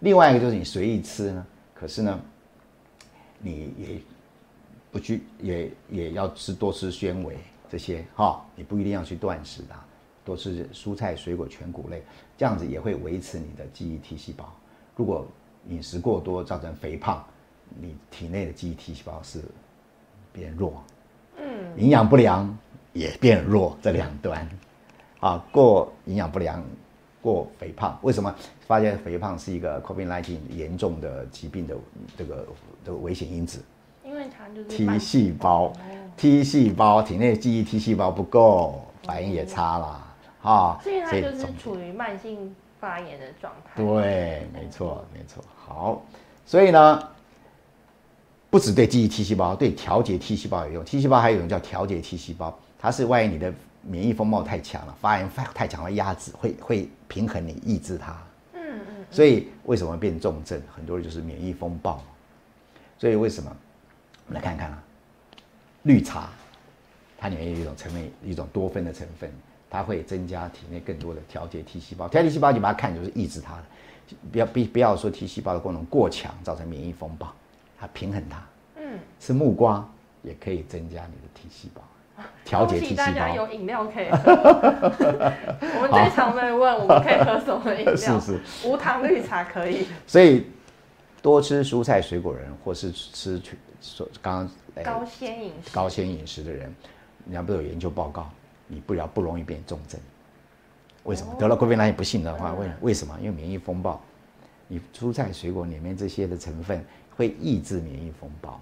[0.00, 2.18] 另外一个就是你随意吃呢，可是呢，
[3.38, 4.00] 你也
[4.90, 7.36] 不去也也要吃多吃纤维
[7.70, 9.84] 这些哈、你不一定要去断食的啊，
[10.28, 12.02] 多吃蔬菜、水果、全谷类，
[12.36, 14.44] 这样子也会维持你的记忆 T 细胞。
[14.94, 15.26] 如果
[15.70, 17.24] 饮食过多造成肥胖，
[17.80, 19.42] 你体内的记忆 T 细胞是
[20.30, 20.84] 变弱，
[21.38, 21.44] 嗯，
[21.78, 22.54] 营养不良
[22.92, 24.46] 也变弱，这两端，
[25.20, 26.62] 啊，过营养不良，
[27.22, 28.34] 过肥胖，为什么？
[28.66, 31.74] 发现肥胖是一个 COVID-19 严重的疾病的
[32.18, 32.46] 这个
[32.84, 33.64] 这个危险因子？
[34.04, 35.72] 因为它就是 T 慢细胞
[36.18, 40.07] ，T 细胞体内记忆 T 细胞不够，反应也差啦，
[40.48, 43.82] 啊，所以它就是处于慢性发炎的状态。
[43.82, 45.44] 对，没错，没错。
[45.56, 46.02] 好，
[46.46, 47.08] 所以呢，
[48.48, 50.84] 不止对记忆 T 细胞，对调节 T 细胞有用。
[50.84, 58.12] T 细胞还有一种叫调节 T 细胞，它是万一你的免疫风暴太强了，发炎太强，了压制，会会平衡你，抑制它。
[58.54, 60.58] 嗯嗯，所以为什么变重症？
[60.74, 62.02] 很多人就是免疫风暴。
[62.96, 63.54] 所以为什么？
[64.26, 64.82] 我们来看看啊，
[65.82, 66.30] 绿茶，
[67.18, 69.30] 它里面有一种成分，一种多酚的成分，
[69.70, 72.08] 它会增加体内更多的调节 T 细胞。
[72.08, 73.62] 调节 T 细胞你把它看就是抑制它的，
[74.32, 77.32] 不要不不要说 T 细胞的功能过强，造成免疫风暴，
[77.78, 78.42] 它平衡它。
[78.76, 79.86] 嗯，吃木瓜
[80.22, 81.82] 也可以增加你的 T 细胞，
[82.44, 83.14] 调节恭 T 细胞。
[83.14, 84.32] 家有饮料可以喝。
[84.32, 87.96] 我们最常被问，我们可以喝什么饮料？
[88.20, 89.86] 是是，无糖绿茶可以。
[90.06, 90.46] 所以
[91.20, 96.74] 多吃蔬菜水果人，或是吃全所刚刚哎高纤饮食，高纤饮食的人，
[97.26, 98.28] 人家不是有研究报告，
[98.68, 100.00] 你不了不容易变重症。
[101.04, 101.34] 为什么？
[101.38, 103.16] 得了 COVID-19 不幸的话，为为什么？
[103.18, 104.00] 因为免疫风暴，
[104.66, 106.84] 你蔬菜水果里面这些的成分
[107.16, 108.60] 会抑制免疫风暴，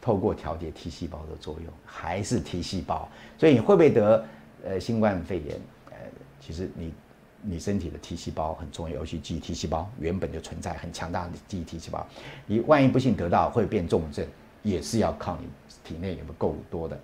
[0.00, 3.08] 透过调节 T 细胞的作用，还是 T 细胞。
[3.38, 4.24] 所以你会不会得
[4.64, 5.60] 呃新冠肺炎？
[5.90, 5.96] 呃，
[6.40, 6.92] 其实你
[7.40, 12.04] 你身体的 T 细胞很重要，尤其记忆 T 细胞原本就存在很强大的记忆 T 细胞，
[12.46, 14.26] 你万一不幸得到会变重症，
[14.62, 15.46] 也是要靠你
[15.84, 16.98] 体内有没有够多的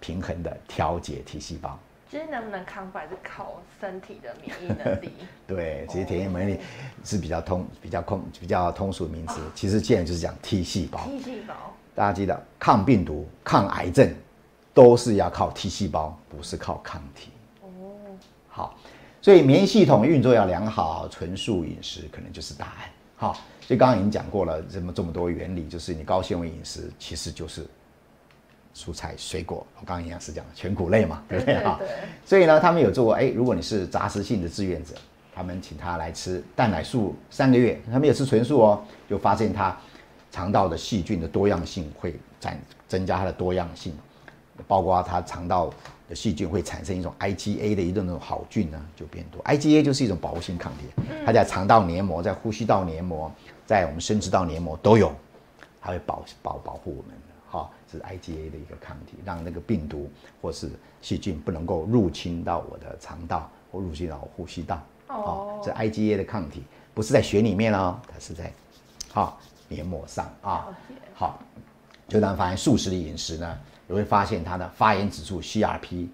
[0.00, 1.78] 平衡的调节 T 细胞。
[2.10, 5.12] 其实能不能康复还是靠身体的免疫能力。
[5.46, 6.60] 对，其实体液免疫力
[7.04, 9.40] 是比较通、比较空、比较通俗的名词。
[9.54, 10.98] 其实现在就是讲 T 细胞。
[11.04, 11.54] T 细胞，
[11.94, 14.12] 大家记得，抗病毒、抗癌症
[14.74, 17.30] 都是要靠 T 细胞，不是靠抗体。
[17.62, 17.68] 哦，
[18.48, 18.76] 好，
[19.22, 22.90] 所以免疫系统运作要良好，纯素饮食可能就是答案。
[23.14, 27.64] 好，所以刚刚已经讲过了，这么这么多原理，就是你高纤维饮食其实就是
[28.74, 29.66] 蔬菜、水果。
[29.80, 31.76] 我刚刚营养师讲的全谷类嘛，对不对哈？
[31.78, 31.88] 对
[32.24, 34.94] 所以呢，他们有做过，哎，如果你是杂食性的志愿者，
[35.34, 39.76] 他们请他来吃蛋奶素三个月，他们也吃纯素哦，就发现他
[40.30, 42.52] 肠道的细菌的多样性会增
[42.86, 43.92] 增加它的多样性，
[44.66, 45.70] 包括他肠道
[46.08, 49.42] 的细菌会产生一种 IgA 的一种那种好菌呢，就变多。
[49.44, 53.32] IgA 就是一种保护性抗体，它在肠道黏膜、在呼吸道黏膜、
[53.66, 55.12] 在我们生殖道黏膜都有，
[55.80, 57.16] 它会保保保护我们
[57.90, 60.10] 是 IgA 的一个抗体，让那个病毒
[60.40, 60.70] 或是
[61.02, 64.80] 细菌不能够入侵到我的肠道或入侵到我呼吸道。
[65.08, 66.62] 哦这 IgA 的抗体
[66.94, 68.52] 不是在血里面哦，它是在
[69.12, 70.68] 好、黏膜上啊。
[71.14, 71.42] 好，
[72.06, 76.06] 就当发现素食的饮食呢，你会发现它的发炎指数 CRP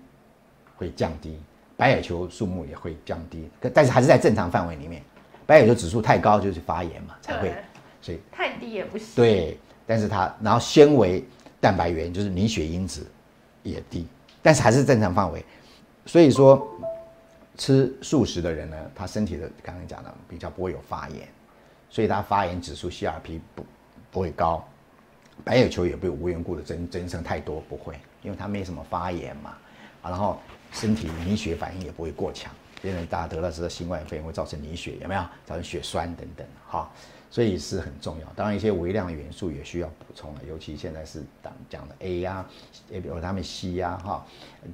[0.77, 1.39] 会降低，
[1.77, 5.03] 白血球数目也会降低，可但是还是在正常范围里面。
[5.45, 7.55] 白血球指数太高就是发炎嘛，才会，
[8.01, 11.23] 所以太低也不行。，对，但是它然后纤维
[11.61, 13.07] 蛋白原就是凝血因子
[13.63, 14.07] 也低，
[14.43, 15.45] 但是还是正常范围。
[16.05, 16.69] 所以说，
[17.57, 21.27] 吃素食的人呢，他身体的刚刚讲的比较不会有发炎，
[21.91, 23.67] 所以他发炎指数 CRP 不
[24.13, 24.67] 不会高，
[25.43, 29.57] 白血球也不会无缘故的增增生太多，不会，因为他没什么发炎嘛，
[30.03, 30.39] 啊，然后
[30.73, 32.53] 身体凝血反应也不会过强，
[32.83, 35.21] 因为大家得到这个新冠肺炎会造成凝血，有没有？
[35.45, 36.91] 造成血栓等等，哈，
[37.31, 38.27] 所以是很重要。
[38.35, 42.47] 当然，一些微量元素也需要补充了，尤其现在是讲讲的 A 呀、
[42.91, 44.27] 也比如他们 C 呀、哈、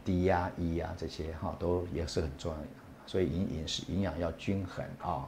[0.05, 2.66] D 呀、E 呀这些哈，都也是很重要的。
[3.07, 5.26] 所以饮饮食营养要均衡啊。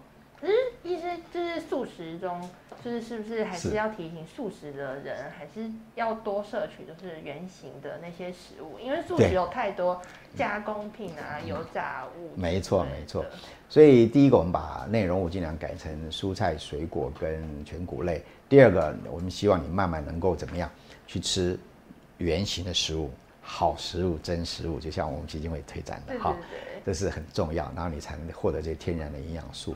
[1.35, 2.49] 就是素食中，
[2.85, 10.01] 就是是不是还是是要提醒素食的人，还是要多摄取就是原形的那些食物，因为素食有太多
[10.37, 12.31] 加工品啊、油炸物。
[12.37, 13.25] 没错没错。
[13.69, 18.23] 所以第一个，我们把内容物尽量改成蔬菜、水果跟全谷类。
[18.49, 20.71] 第二个，我们希望你慢慢能够怎么样
[21.05, 21.59] 去吃
[22.19, 23.11] 原形的食物，
[23.43, 29.75] 好食物、真食物，就像我们基金会推展的哈，对，这是很重要，然后你才能获得这些天然的营养素。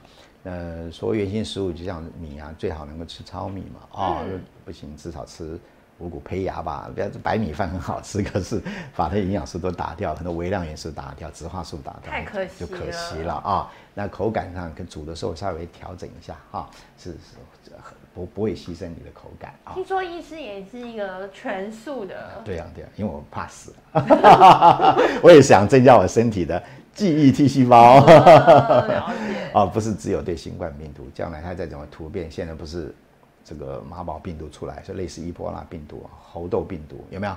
[0.48, 5.60] 呃，所谓原形食物，就像米啊，最好能够吃糙米嘛，哦，嗯不行，至少吃
[5.98, 6.88] 五谷胚芽吧。
[6.94, 8.58] 不要白米饭很好吃， 可是
[8.96, 13.70] 把它的营养素都打掉，很多微量元素打掉，植化素打掉，太可惜就可惜了了啊。
[13.92, 17.36] 那口感上跟煮的时候稍微调整一下哈，是是
[18.14, 19.74] 不不会牺牲你的口感啊。
[19.74, 23.74] 听说医师也是一个全素的，对呀、对呀、因为我怕死，
[25.22, 26.62] 我也想增加我身体的
[26.98, 28.04] 记忆 T 细胞。
[29.54, 32.94] 啊，不是只有对新冠病毒，将来它再怎么突变，现在不是
[33.44, 37.36] 这个马宝病毒出来，是类似伊波拉病毒、猴痘病毒，有没有？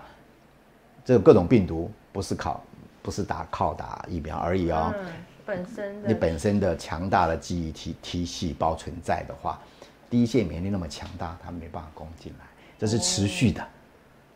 [1.06, 2.62] 这个各种病毒不是靠
[3.02, 5.06] 不是打靠打疫苗而已哦，嗯，
[5.46, 9.60] 本身的你本身的强大的记忆 T T 细胞存在的话，
[10.10, 12.46] 第一线免疫力那么强大，它没办法攻进来，
[12.78, 13.68] 这是持续的，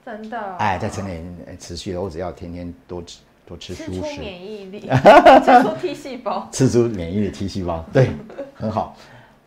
[0.06, 4.80] 真的，哎，在成年人持续的，我只要天天多吃多吃蔬食，免疫力，
[5.46, 6.48] 吃出 T 细胞。
[6.52, 8.10] 吃出免疫的 T 细胞，对，
[8.56, 8.96] 很好，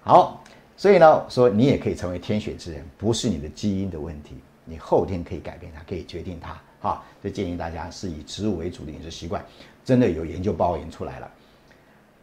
[0.03, 0.45] 好，
[0.77, 9.45] 所以呢，说你也可以成为天选之人，不是你的基因的问题，你后天可以改变它，可以决定它，哈，所以建议大家是以植物为主的饮食习惯，
[9.85, 11.31] 真的有研究报研出来了，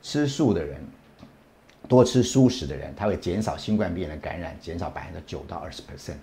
[0.02, 0.82] 吃素的人，
[1.90, 6.16] 多吃素食的人，他会减少新冠病的感染，减少百分之九到二十 percent。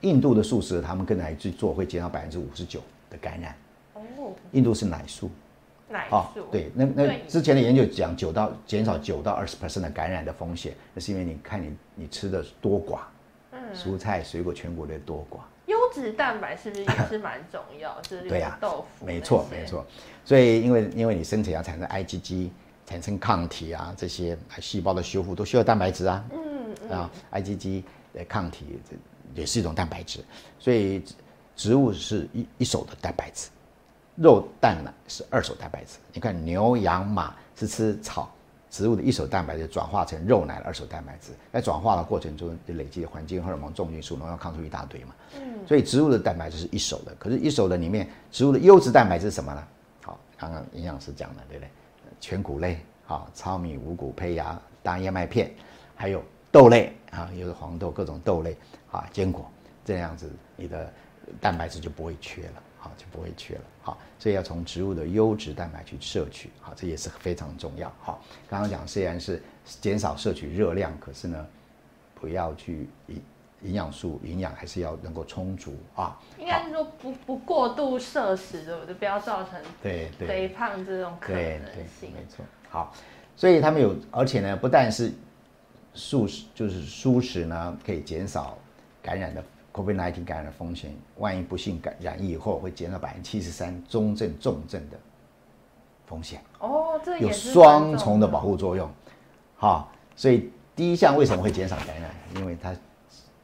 [0.00, 2.80] 印度的素食，他们跟来去做，会减少百分之五十九
[3.10, 3.54] 的感染。
[4.30, 5.30] 哦，印度是奶素，
[5.88, 13.00] 奶啊素，，对，那那之前的研究讲九到减少九到二十 percent 的感染的风险，那是因为你看你你吃的多寡，
[13.52, 18.00] 嗯，蔬菜、水果、全谷类多寡，优质蛋白是不是也是蛮重要？
[18.02, 19.64] 就是对呀、豆腐，没错没。
[19.64, 19.84] 错。
[20.24, 22.50] 所以因为因为你身体要产生 IgG，
[22.86, 27.82] 产生抗体啊，这些细胞的修复都需要蛋白质啊，嗯嗯，啊，IgG
[28.14, 28.96] 的抗体这
[29.40, 30.20] 也是一种蛋白质，
[30.58, 31.02] 所以
[31.56, 33.48] 植物是一一手的蛋白质，
[34.16, 35.98] 肉蛋奶是二手蛋白质。
[36.12, 38.30] 你看牛羊马是吃草，
[38.70, 45.14] 植物的一手蛋白质转化成肉奶的二手蛋白质，在转化的过程中就累积了环境荷尔蒙、重金属、农药、抗生素一大堆嘛。
[45.36, 49.64] 嗯，所以植物的蛋白质是一手的，可是，一手的里面，植物的优质蛋白质是什么呢？
[50.04, 51.70] 好，刚刚营养师讲的，对不对？
[52.20, 55.50] 全谷类，好，糙米、五谷、胚芽、大燕麦片，
[55.94, 58.56] 还有豆类啊，又是黄豆、各种豆类
[58.90, 59.50] 啊，坚果，
[59.84, 60.92] 这样子你的
[61.40, 69.42] 蛋白质就不会缺了，好，就不会缺了，好，所以要从植物的优质蛋白去摄取，好，这也是非常重要，好，刚刚讲虽然是
[69.82, 71.46] 减少摄取热量，可是呢，
[72.14, 73.22] 不要去营
[73.62, 78.94] 营养素营养还是要能够充足啊，应该是说不不过度摄食，对不对？
[78.94, 82.10] 不要造成对对肥胖这种可对能对，性。
[82.14, 82.42] 没错。
[82.70, 82.94] 好，
[83.36, 85.12] 所以他们有，而且呢，不但是
[85.92, 88.56] 素食，就是素食呢，可以减少
[89.02, 90.94] 感染的 COVID-19 感染的风险。
[91.18, 94.98] 万一不幸感染疫以后，会减少百分之七十三中症、重症的
[96.06, 98.90] 风险，哦，这有双重的保护作用。
[99.56, 102.10] 好，所以第一项为什么会减少感染？
[102.36, 102.74] 因为他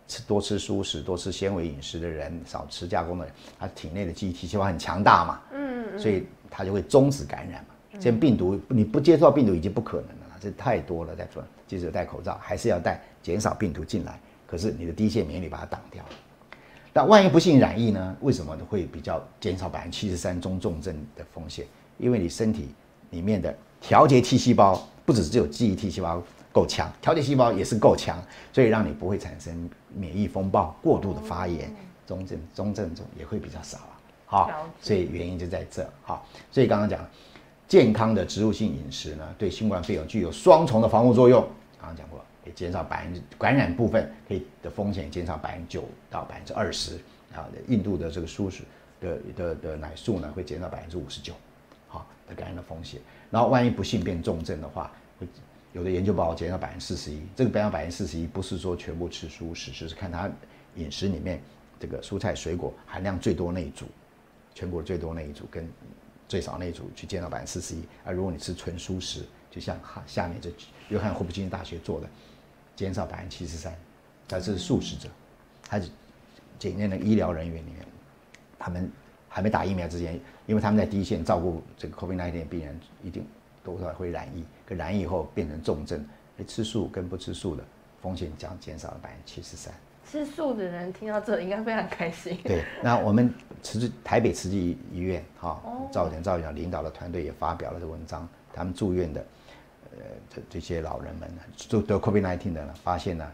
[0.08, 5.40] 吃多吃蔬食、多吃纤维饮食的人，少吃加工的人，他体内的记忆体细胞很强大嘛。
[5.52, 7.74] 嗯，嗯所以他就会终止感染嘛。
[8.00, 14.18] 现在病毒你不接触到病毒已经不可能了，这太多了，在做，即使戴口罩还是要戴，减少病毒进来。
[14.46, 16.10] 可是你的第一线免疫力把它挡掉了。
[16.92, 18.16] 那万一不幸染疫呢？
[18.20, 21.66] 为什么会比较减少百分之七十三中重症的风险？
[21.98, 22.70] 因为你身体
[23.10, 26.22] 里面的调节 T 细胞不只只有记忆 T 细胞
[26.52, 28.22] 够强，调节细胞也是够强，
[28.52, 31.70] 所以让你不会产生免疫风暴、过度的发炎，
[32.06, 33.92] 中症中症中也会比较少啊。
[34.24, 35.86] 好所以原因就在这。
[36.02, 37.06] 好，所以刚刚讲
[37.68, 41.42] 健康的植物性饮食呢，对新冠肺炎具有双重的防护作用。
[41.78, 42.15] 刚刚讲过，
[42.54, 46.96] 减少百分之感染部分可以的风险减少百分之九到百分之二十
[47.34, 47.48] 啊。
[47.68, 48.62] 印度的这个素食
[49.00, 51.34] 的的的奶素呢，会减少百分之五十九，
[51.88, 53.00] 好的感染的风险。
[53.30, 55.26] 然后万一不幸变重症的话，会
[55.72, 57.20] 有的研究报告减少百分之四十一。
[57.34, 60.30] 这个减少百分之四十一不是说全部吃素食，就是看它
[60.76, 61.40] 饮食里面
[61.80, 63.86] 这个蔬菜水果含量最多那一组，
[64.54, 65.68] 全国最多那一组跟
[66.28, 67.82] 最少那一组去减少百分之四十一。
[68.04, 70.50] 而如果你吃纯素食，就像哈下面这
[70.88, 72.08] 约翰霍普金斯大学做的，
[72.76, 73.74] 减少百分之七十三，
[74.28, 75.08] 但是素食者，
[75.66, 75.88] 他是
[76.58, 77.84] 检验的医疗人员里面，
[78.58, 78.88] 他们
[79.28, 83.26] 还没打疫苗之前，因为他们在第一线照顾这个 COVID-19 的病人，一定
[83.64, 86.06] 多少会染疫，可染疫以后变成重症，
[86.38, 87.64] 哎，吃素跟不吃素的
[88.02, 89.72] 风险将减少了百分之七十三。
[90.08, 92.38] 吃素的人听到这应该非常开心。
[92.44, 99.24] 对，那我们慈济台北慈济医院哈哦，赵田赵院长领导的团队也发表了这文章，他们住院的
[99.96, 100.02] 呃
[100.34, 103.26] 这这些老人们呢，就得 COVID-19 的呢，发现呢，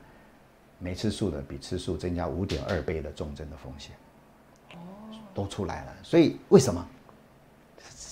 [0.79, 3.93] 没吃素的比吃素增加五点二倍的重症的风险。
[4.73, 4.77] 哦，
[5.35, 6.87] 都出来了，所以为什么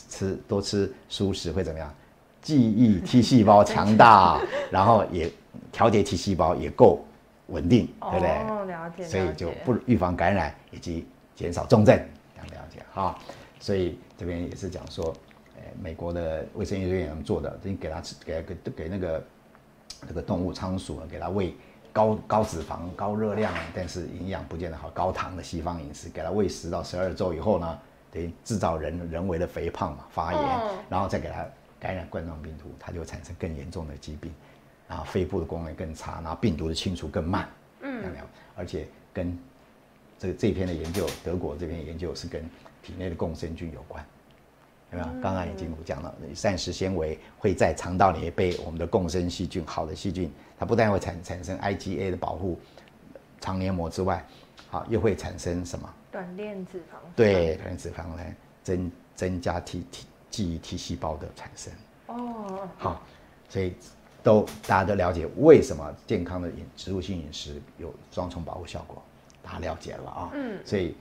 [0.08, 1.94] 吃多吃素食会怎么样？
[2.42, 4.40] 记忆 T 细胞强大，
[4.72, 5.30] 然后也
[5.70, 7.04] 调节 T 细胞也够
[7.48, 8.30] 稳定，对不对？
[8.30, 9.04] 哦，了解。
[9.04, 11.98] 所以就不预防感染以及减少重症，
[12.34, 13.18] 这样了解哈。
[13.58, 15.12] 所以这边也是讲说，呃，
[15.80, 19.24] 美国的卫生研究员做的，你给他吃，给给给那个
[20.08, 21.54] 那个动物仓鼠啊，给它喂
[21.92, 27.78] 高高脂肪、高热量，但是营养不见得好、高糖的西方饮食，给它喂十到十二周以后呢，
[28.10, 31.46] 等于制造人人为的肥胖嘛、发炎，嗯然后再给它
[31.78, 34.32] 感染冠状病毒，它就会产生更严重的疾病，
[34.88, 37.48] 然后肺部的功能更差，然后病毒的清除更慢，
[37.80, 38.24] 嗯，有没有？
[38.56, 39.36] 而且跟
[40.18, 42.42] 这个这篇的研究，德国这篇研究是跟
[42.82, 44.04] 体内的共生菌有关，
[44.92, 45.22] 有没有？
[45.22, 52.58] 刚刚已经讲了，膳食纤维会在肠道里被我们的共生细菌，好的细菌，它不但会产产生 IgA 的保护
[53.40, 54.24] 肠黏膜之外，
[54.68, 55.88] 好又会产生什么？
[56.10, 56.96] 短链脂肪。
[57.14, 61.72] 对，短脂肪来增增加 T T 记忆 T 细胞的产生。
[62.08, 63.02] 哦，好，
[63.48, 63.74] 所以
[64.22, 69.00] 都大家都了解为什么健康的饮植物性饮食有双重保护效果，
[69.42, 70.30] 大家了解了啊。
[70.34, 70.96] 嗯，所以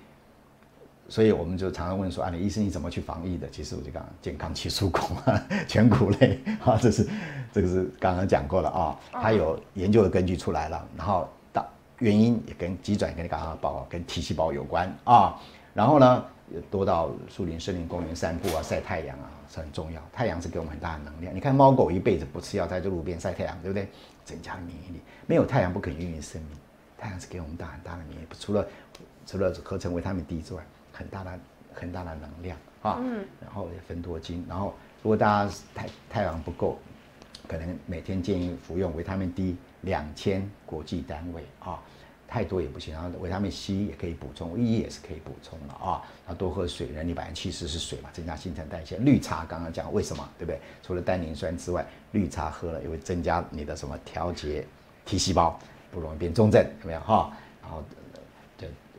[1.10, 3.50] 所以我们就常常问说啊，你医生你怎么去防疫的？
[3.50, 7.08] 其实我就讲健康七蔬果啊， 全谷类啊，这是
[7.52, 11.66] 这个是刚刚讲过了啊，它有研究的根据出来了，然后大
[11.98, 15.36] 原因也跟急转跟你刚刚的报告跟 T 细胞有关啊，
[15.74, 16.24] 然后呢
[16.70, 21.36] 多到树林、森林公园散步啊，晒太阳啊是很重要，太阳是给我们很大的能量。
[21.36, 23.88] 你看猫狗一辈子不吃药，在这路边晒太阳，对不对？
[24.24, 26.52] 增加了免疫力，没有太阳不可能孕育生命，
[27.00, 28.68] 太阳是给我们大很大的免疫力，除了
[29.26, 30.64] 除了合成维他命 D 之外，
[31.00, 31.40] 很大的
[31.74, 33.00] 很大的能量啊。
[33.02, 33.26] 嗯。
[33.42, 36.78] 然后也分多精，然后如果大家太太阳不够，
[37.48, 41.80] 可能每天建议服用维他命 D 两千国际单位啊，
[42.28, 42.94] 太多也不行。
[42.94, 46.04] 然后维他命 C 也可以补充，E 也是可以补充的啊。
[46.28, 48.98] 然后多喝水，人体百分之七十是水嘛，增加新陈代谢。
[48.98, 50.60] 绿茶刚刚讲为什么，对不对？
[50.84, 54.66] 除了单宁酸之外，绿茶喝了也会增加你的什么调节
[55.06, 55.58] T 细胞，
[55.92, 57.32] 不容易变重症，有没有哈？
[57.64, 58.09] 然后这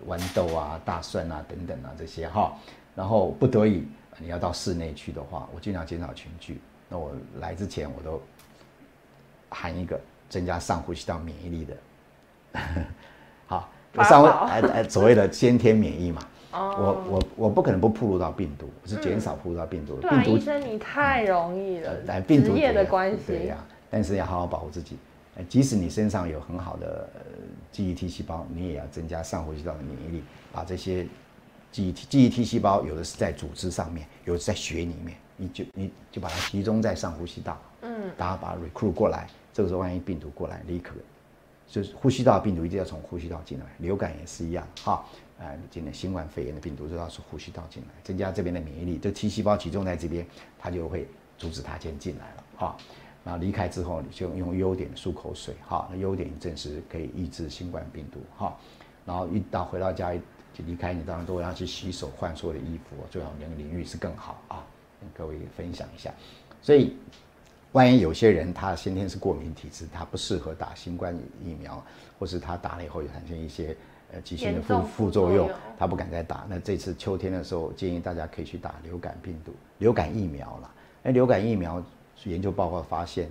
[0.08, 2.52] 豌豆啊、大蒜啊等等啊这些哈。
[2.94, 3.86] 然后不得已
[4.18, 6.60] 你要到室内去的话，我尽量减少群聚。
[6.88, 8.20] 那我来之前我都
[9.48, 9.98] 含一个
[10.28, 12.60] 增加上呼吸道免疫力的，
[13.46, 16.22] 好，法上宝哎哎所谓的先天免疫嘛。
[16.52, 19.94] 哦我我我不可能不暴露到病毒，我是减少暴露到病毒。
[20.00, 23.56] 对啊，病毒医生你太容易了呃，来病毒职业的关系对呀、。
[23.88, 24.98] 但是要好好保护自己。
[25.36, 27.20] 呃即使你身上有很好的呃
[27.70, 31.06] 记忆 T 细胞，你也要增加上呼吸道的免疫力，把这些
[31.70, 40.94] 记忆 T 记忆 T 细胞有的是在组织上面，有的是在血里面，你就你就把它集中在上呼吸道，嗯，然后把它 recruit 过来，这个时候万一病毒过来，立刻
[41.68, 45.04] 就是呼吸道病毒一定要从呼吸道进来，流感也是一样哈。
[45.38, 48.98] 呃，今年新冠肺炎的病毒都要从呼吸道进来，增加这边的免疫力。
[49.00, 50.26] 这 T 细胞集中在这边，
[50.58, 51.08] 它就会
[51.38, 52.76] 阻止它先进来了哈。
[53.24, 58.56] 然后离开之后，你就用优点漱口水哈，那优点证实可以抑制新冠病毒哈。
[59.04, 64.64] 然后一到回到家就离开，你当然都要去洗手、换所有的衣服，最好两个淋浴是更好啊。
[65.00, 66.12] 跟各位分享一下，
[66.60, 66.94] 所以
[67.72, 71.82] 万一有些人他先天是过敏体质，他不适合打新冠疫苗，
[72.18, 73.74] 或是他打了以后有产生一些
[74.12, 76.44] 呃急性的副副作用副作用，他不敢再打。
[76.50, 80.70] 那这次秋天的时候，建议大家可以去打流感病毒、流感疫苗了。
[81.02, 81.82] 那流感疫苗
[82.24, 83.30] 研究报告发现，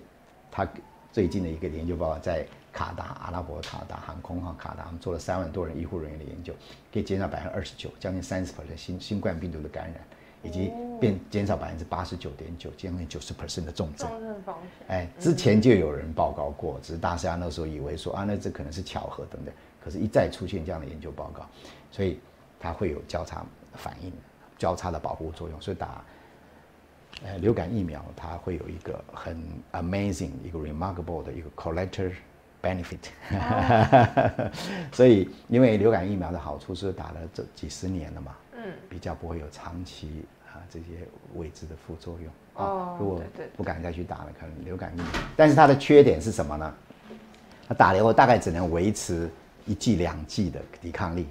[0.50, 0.68] 他
[1.12, 6.54] 最近的一个研究报告在卡达阿拉伯卡达航空哈卡达，我们做了三万多人医护人员的研究，
[6.94, 9.96] 可以减少百分之二十九，将近三十 percent 新新冠病毒的感染，
[10.44, 14.08] 以及变减少百分之八十九点九，将近九十 percent 的重症。
[14.88, 19.54] 哎，之前就有人报告过，只是大家那时候以为说啊，那这可能是巧合等等。
[19.84, 21.48] 可是，一再出现这样的研究报告，
[21.92, 22.20] 所以
[22.60, 24.12] 它会有交叉反应、
[24.58, 25.60] 交叉的保护作用。
[25.62, 26.04] 所以打
[27.24, 29.38] 呃流感疫苗，它会有一个很
[29.74, 32.12] amazing、一个 remarkable 的一个 collector
[32.62, 34.52] benefit。
[34.92, 40.86] 所以，因为流感疫苗的好处是打了这几十年了嘛，嗯，比较不会有长期啊这些
[41.36, 42.32] 未知的副作用。
[42.56, 43.22] 哦，如果
[43.56, 45.08] 不敢再去打了，可能流感疫苗。
[45.36, 46.74] 但是它的缺点是什么呢？
[47.68, 49.30] 它打了以后大概只能维持
[49.66, 51.28] 一剂两剂的抵抗力，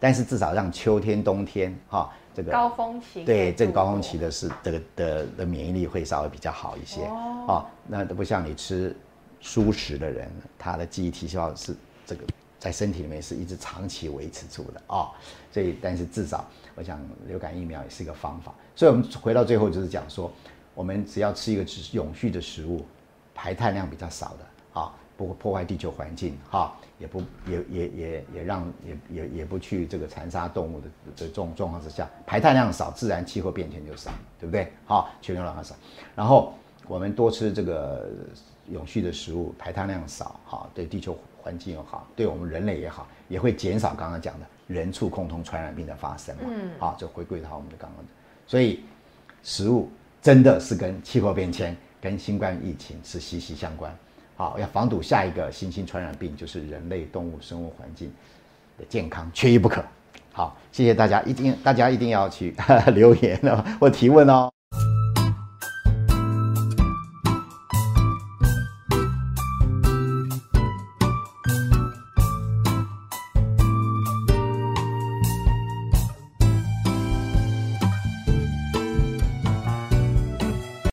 [0.00, 7.00] 但是至少让秋天、冬天哈这个高峰期对这个高峰期的是这个的的免疫力会稍微比较好一些
[7.48, 7.64] 哦。
[7.86, 8.94] 那都不像你吃
[9.42, 11.74] 蔬食的人，他的记忆体细胞是
[12.04, 12.22] 这个
[12.58, 15.10] 在身体里面是一直长期维持住的哦。
[15.50, 18.54] 所以，但是至少我想流感疫苗也是一个方法。
[18.74, 20.30] 所以我们回到最后就是讲说。
[20.76, 22.84] 我们只要吃一个永续的食物，
[23.34, 34.72] 排碳量比较少的，啊，不破坏地球环境，哈，也不也也也也让也也也不去这个残杀动物的的这种状况之下，排碳量少，自然气候变迁就少，对不对？
[34.84, 35.74] 好，全球暖化少。
[36.14, 36.54] 然后
[36.86, 38.08] 我们多吃这个
[38.70, 48.10] 永续的食物，排碳量少，好，对地球环境又好，对我们人类也好，也会减少刚刚讲的人畜共同传染病的发生嘛，嗯，好，就回归到我们的刚刚的，
[48.46, 48.80] 所以
[49.42, 49.90] 食物。
[50.22, 53.96] 真的是跟气候变迁、跟新冠疫情是息息相关。
[54.36, 58.12] 好，要防堵下一个新兴传染病，就是人类、动物、生物环境
[58.78, 59.82] 的健康缺一不可。
[60.32, 62.54] 好，谢谢大家，一定大家一定要去
[62.94, 64.50] 留言哦或提问哦。